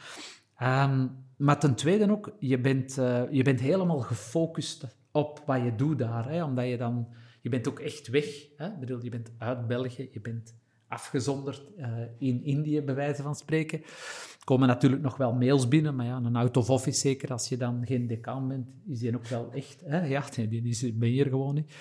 Ehm, 0.57 1.07
maar 1.37 1.59
ten 1.59 1.75
tweede 1.75 2.11
ook, 2.11 2.35
je 2.39 2.59
bent, 2.59 2.97
eh, 2.97 3.23
je 3.31 3.43
bent 3.43 3.59
helemaal 3.59 3.99
gefocust 3.99 4.85
op 5.11 5.43
wat 5.45 5.63
je 5.63 5.75
doet 5.75 5.99
daar. 5.99 6.29
Hè, 6.29 6.43
omdat 6.43 6.67
je 6.67 6.77
dan... 6.77 7.07
Je 7.41 7.49
bent 7.49 7.67
ook 7.67 7.79
echt 7.79 8.07
weg. 8.07 8.25
Hè? 8.57 8.77
Bedoel, 8.79 9.03
je 9.03 9.09
bent 9.09 9.31
uit 9.37 9.67
België, 9.67 10.09
je 10.11 10.21
bent 10.21 10.55
afgezonderd 10.87 11.75
eh, 11.77 11.89
in 12.17 12.43
Indië, 12.43 12.81
bij 12.81 12.95
wijze 12.95 13.21
van 13.21 13.35
spreken. 13.35 13.81
Er 13.83 14.43
komen 14.43 14.67
natuurlijk 14.67 15.01
nog 15.01 15.17
wel 15.17 15.33
mails 15.33 15.67
binnen, 15.67 15.95
maar 15.95 16.05
ja, 16.05 16.15
een 16.15 16.35
out 16.35 16.57
of 16.57 16.69
office, 16.69 16.99
zeker 16.99 17.31
als 17.31 17.49
je 17.49 17.57
dan 17.57 17.85
geen 17.85 18.07
decaan 18.07 18.47
bent, 18.47 18.67
is 18.87 18.99
die 18.99 19.15
ook 19.15 19.27
wel 19.27 19.51
echt. 19.53 19.81
Hè? 19.85 20.05
Ja, 20.05 20.23
die 20.35 20.67
is, 20.67 20.97
ben 20.97 21.07
je 21.07 21.13
hier 21.13 21.25
gewoon 21.25 21.53
niet. 21.53 21.73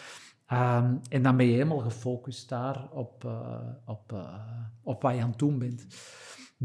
Ehm, 0.46 0.96
en 1.08 1.22
dan 1.22 1.36
ben 1.36 1.46
je 1.46 1.52
helemaal 1.52 1.78
gefocust 1.78 2.48
daar 2.48 2.90
op, 2.92 3.24
eh, 3.24 3.60
op, 3.86 4.26
op 4.82 5.02
wat 5.02 5.14
je 5.14 5.20
aan 5.20 5.30
het 5.30 5.38
doen 5.38 5.58
bent. 5.58 5.86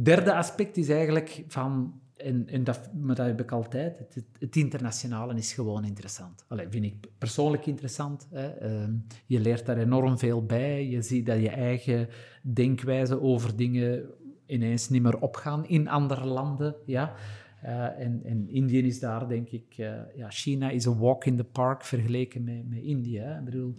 Derde 0.04 0.34
aspect 0.34 0.78
is 0.78 0.90
eigenlijk 0.90 1.44
van, 1.48 2.02
en, 2.18 2.64
dat, 2.64 2.90
dat 2.94 3.18
heb 3.18 3.42
ik 3.42 3.52
altijd, 3.52 4.00
het, 4.00 4.24
het, 4.40 4.56
internationale 4.56 5.36
is 5.36 5.54
gewoon 5.54 5.86
interessant. 5.86 6.46
Allee, 6.48 6.68
vind 6.70 6.86
ik 6.86 7.08
persoonlijk 7.18 7.66
interessant. 7.66 8.28
Hè. 8.32 8.48
Ehm, 8.48 8.94
je 9.26 9.40
leert 9.40 9.66
daar 9.66 9.78
enorm 9.78 10.18
veel 10.18 10.46
bij. 10.46 10.88
Je 10.88 11.02
ziet 11.02 11.26
dat 11.26 11.40
je 11.40 11.50
eigen 11.50 12.08
denkwijze 12.42 13.22
over 13.22 13.56
dingen 13.56 14.10
ineens 14.46 14.90
niet 14.90 15.02
meer 15.02 15.20
opgaan 15.20 15.68
in 15.68 15.88
andere 15.88 16.26
landen. 16.26 16.76
Ja. 16.86 17.14
Eh, 17.62 18.00
en, 18.00 18.22
en 18.24 18.50
Indië 18.50 18.82
is 18.82 19.00
daar, 19.00 19.28
denk 19.28 19.50
ik, 19.50 19.74
eh, 19.78 19.94
ja, 20.16 20.30
China 20.30 20.70
is 20.70 20.86
een 20.86 20.98
walk 20.98 21.26
in 21.26 21.38
the 21.38 21.44
park 21.44 21.84
vergeleken 21.84 22.44
met, 22.44 22.70
met 22.70 22.80
India. 22.82 23.38
Ik 23.38 23.46
bedoel, 23.46 23.76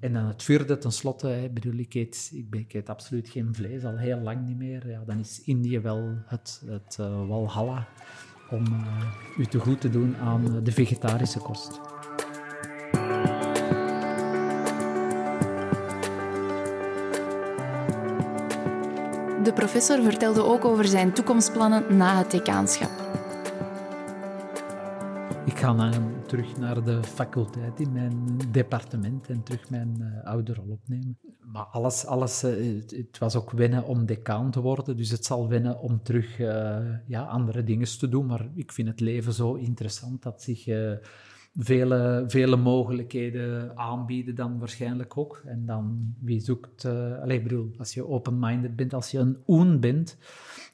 en 0.00 0.12
dan 0.12 0.24
het 0.24 0.42
vierde, 0.42 0.78
tenslotte, 0.78 1.42
ik 1.42 1.54
bedoel, 1.54 1.78
ik 1.78 1.94
eet, 1.94 2.30
ik, 2.50 2.72
ik 2.74 2.88
absoluut 2.88 3.28
geen 3.28 3.54
vlees, 3.54 3.84
al 3.84 3.96
heel 3.96 4.18
lang 4.18 4.46
niet 4.46 4.56
meer. 4.56 4.88
Ja, 4.88 5.02
dan 5.06 5.18
is 5.18 5.42
Indië 5.44 5.80
wel 5.80 6.14
het, 6.26 6.62
het 6.66 6.96
eh, 7.00 7.28
walhalla 7.28 7.88
om 8.50 8.64
eh, 8.66 9.38
u 9.38 9.46
te 9.46 9.58
goed 9.58 9.80
te 9.80 9.90
doen 9.90 10.16
aan 10.16 10.56
eh, 10.56 10.64
de 10.64 10.72
vegetarische 10.72 11.38
kost. 11.38 11.80
De 19.42 19.52
professor 19.54 20.02
vertelde 20.02 20.44
ook 20.44 20.64
over 20.64 20.84
zijn 20.84 21.12
toekomstplannen 21.12 21.96
na 21.96 22.18
het 22.18 22.30
decaanschap. 22.30 22.99
Ga 25.60 25.74
dan 25.74 26.22
terug 26.26 26.56
naar 26.56 26.84
de 26.84 27.02
faculteit 27.02 27.80
in 27.80 27.92
mijn 27.92 28.38
departement 28.50 29.28
en 29.28 29.42
terug 29.42 29.70
mijn 29.70 29.96
eh, 30.00 30.30
oude 30.30 30.54
rol 30.54 30.68
opnemen. 30.68 31.18
Maar 31.52 31.64
alles, 31.64 32.06
alles 32.06 32.42
eh, 32.42 32.52
het, 32.86 33.18
was 33.18 33.36
ook 33.36 33.50
wennen 33.50 33.84
om 33.84 34.06
decaan 34.06 34.50
te 34.50 34.60
worden, 34.60 34.96
dus 34.96 35.10
het 35.10 35.24
zal 35.24 35.48
wennen 35.48 35.80
om 35.80 36.02
terug 36.02 36.38
eh, 36.38 36.78
ja, 37.06 37.22
andere 37.22 37.64
dingen 37.64 37.98
te 37.98 38.08
doen. 38.08 38.26
Maar 38.26 38.48
ik 38.54 38.72
vind 38.72 38.88
het 38.88 39.00
leven 39.00 39.32
zo 39.32 39.54
interessant 39.54 40.22
dat 40.22 40.42
zich 40.42 40.64
vele, 41.56 42.24
vele 42.26 42.56
mogelijkheden 42.56 43.76
aanbieden 43.76 44.34
dan 44.34 44.58
waarschijnlijk 44.58 45.16
ook. 45.16 45.42
En 45.44 45.66
dan, 45.66 46.14
wie 46.20 46.40
zoekt... 46.40 46.84
eh 46.84 47.20
allez, 47.22 47.42
bedoel, 47.42 47.74
als 47.78 47.94
je 47.94 48.08
open-minded 48.08 48.76
bent, 48.76 48.94
als 48.94 49.10
je 49.10 49.18
een 49.18 49.38
oen 49.46 49.80
bent, 49.80 50.16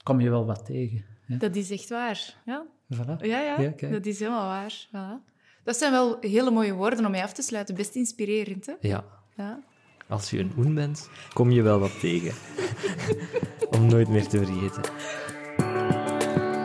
kom 0.02 0.20
je 0.20 0.30
wel 0.30 0.46
wat 0.46 0.64
tegen. 0.64 1.15
Dat 1.26 1.56
is 1.56 1.70
echt 1.70 1.88
waar. 1.88 2.34
Ja, 2.44 2.64
Voilà. 2.94 3.16
ja, 3.20 3.40
ja, 3.40 3.72
dat 3.90 4.06
is 4.06 4.18
helemaal 4.18 4.46
waar. 4.46 4.86
Voilà. 4.88 5.24
Dat 5.64 5.76
zijn 5.76 5.92
wel 5.92 6.16
hele 6.20 6.50
mooie 6.50 6.72
woorden 6.72 7.04
om 7.04 7.10
mee 7.10 7.22
af 7.22 7.32
te 7.32 7.42
sluiten. 7.42 7.74
Best 7.74 7.94
inspirerend, 7.94 8.66
hè? 8.66 8.72
Ja, 8.80 9.04
Ja. 9.36 9.58
als 10.08 10.30
je 10.30 10.38
een 10.38 10.52
oen 10.58 10.74
bent, 10.74 11.10
kom 11.32 11.50
je 11.50 11.62
wel 11.62 11.78
wat 11.78 12.00
tegen. 12.00 12.32
Om 13.76 13.86
nooit 13.86 14.08
meer 14.08 14.26
te 14.28 14.38
vergeten. 14.44 14.82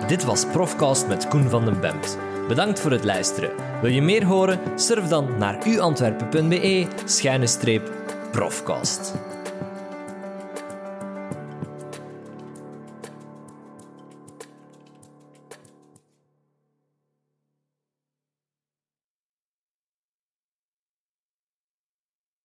Dit 0.07 0.23
was 0.23 0.45
Profcast 0.45 1.07
met 1.07 1.27
Koen 1.27 1.49
van 1.49 1.65
den 1.65 1.79
Bemt. 1.79 2.17
Bedankt 2.47 2.79
voor 2.79 2.91
het 2.91 3.03
luisteren. 3.03 3.51
Wil 3.81 3.91
je 3.91 4.01
meer 4.01 4.25
horen? 4.25 4.79
Surf 4.79 5.07
dan 5.07 5.37
naar 5.37 5.67
uantwerpen.be 5.67 6.87
schuine 7.05 7.47
streep 7.47 7.91
profcast. 8.31 9.13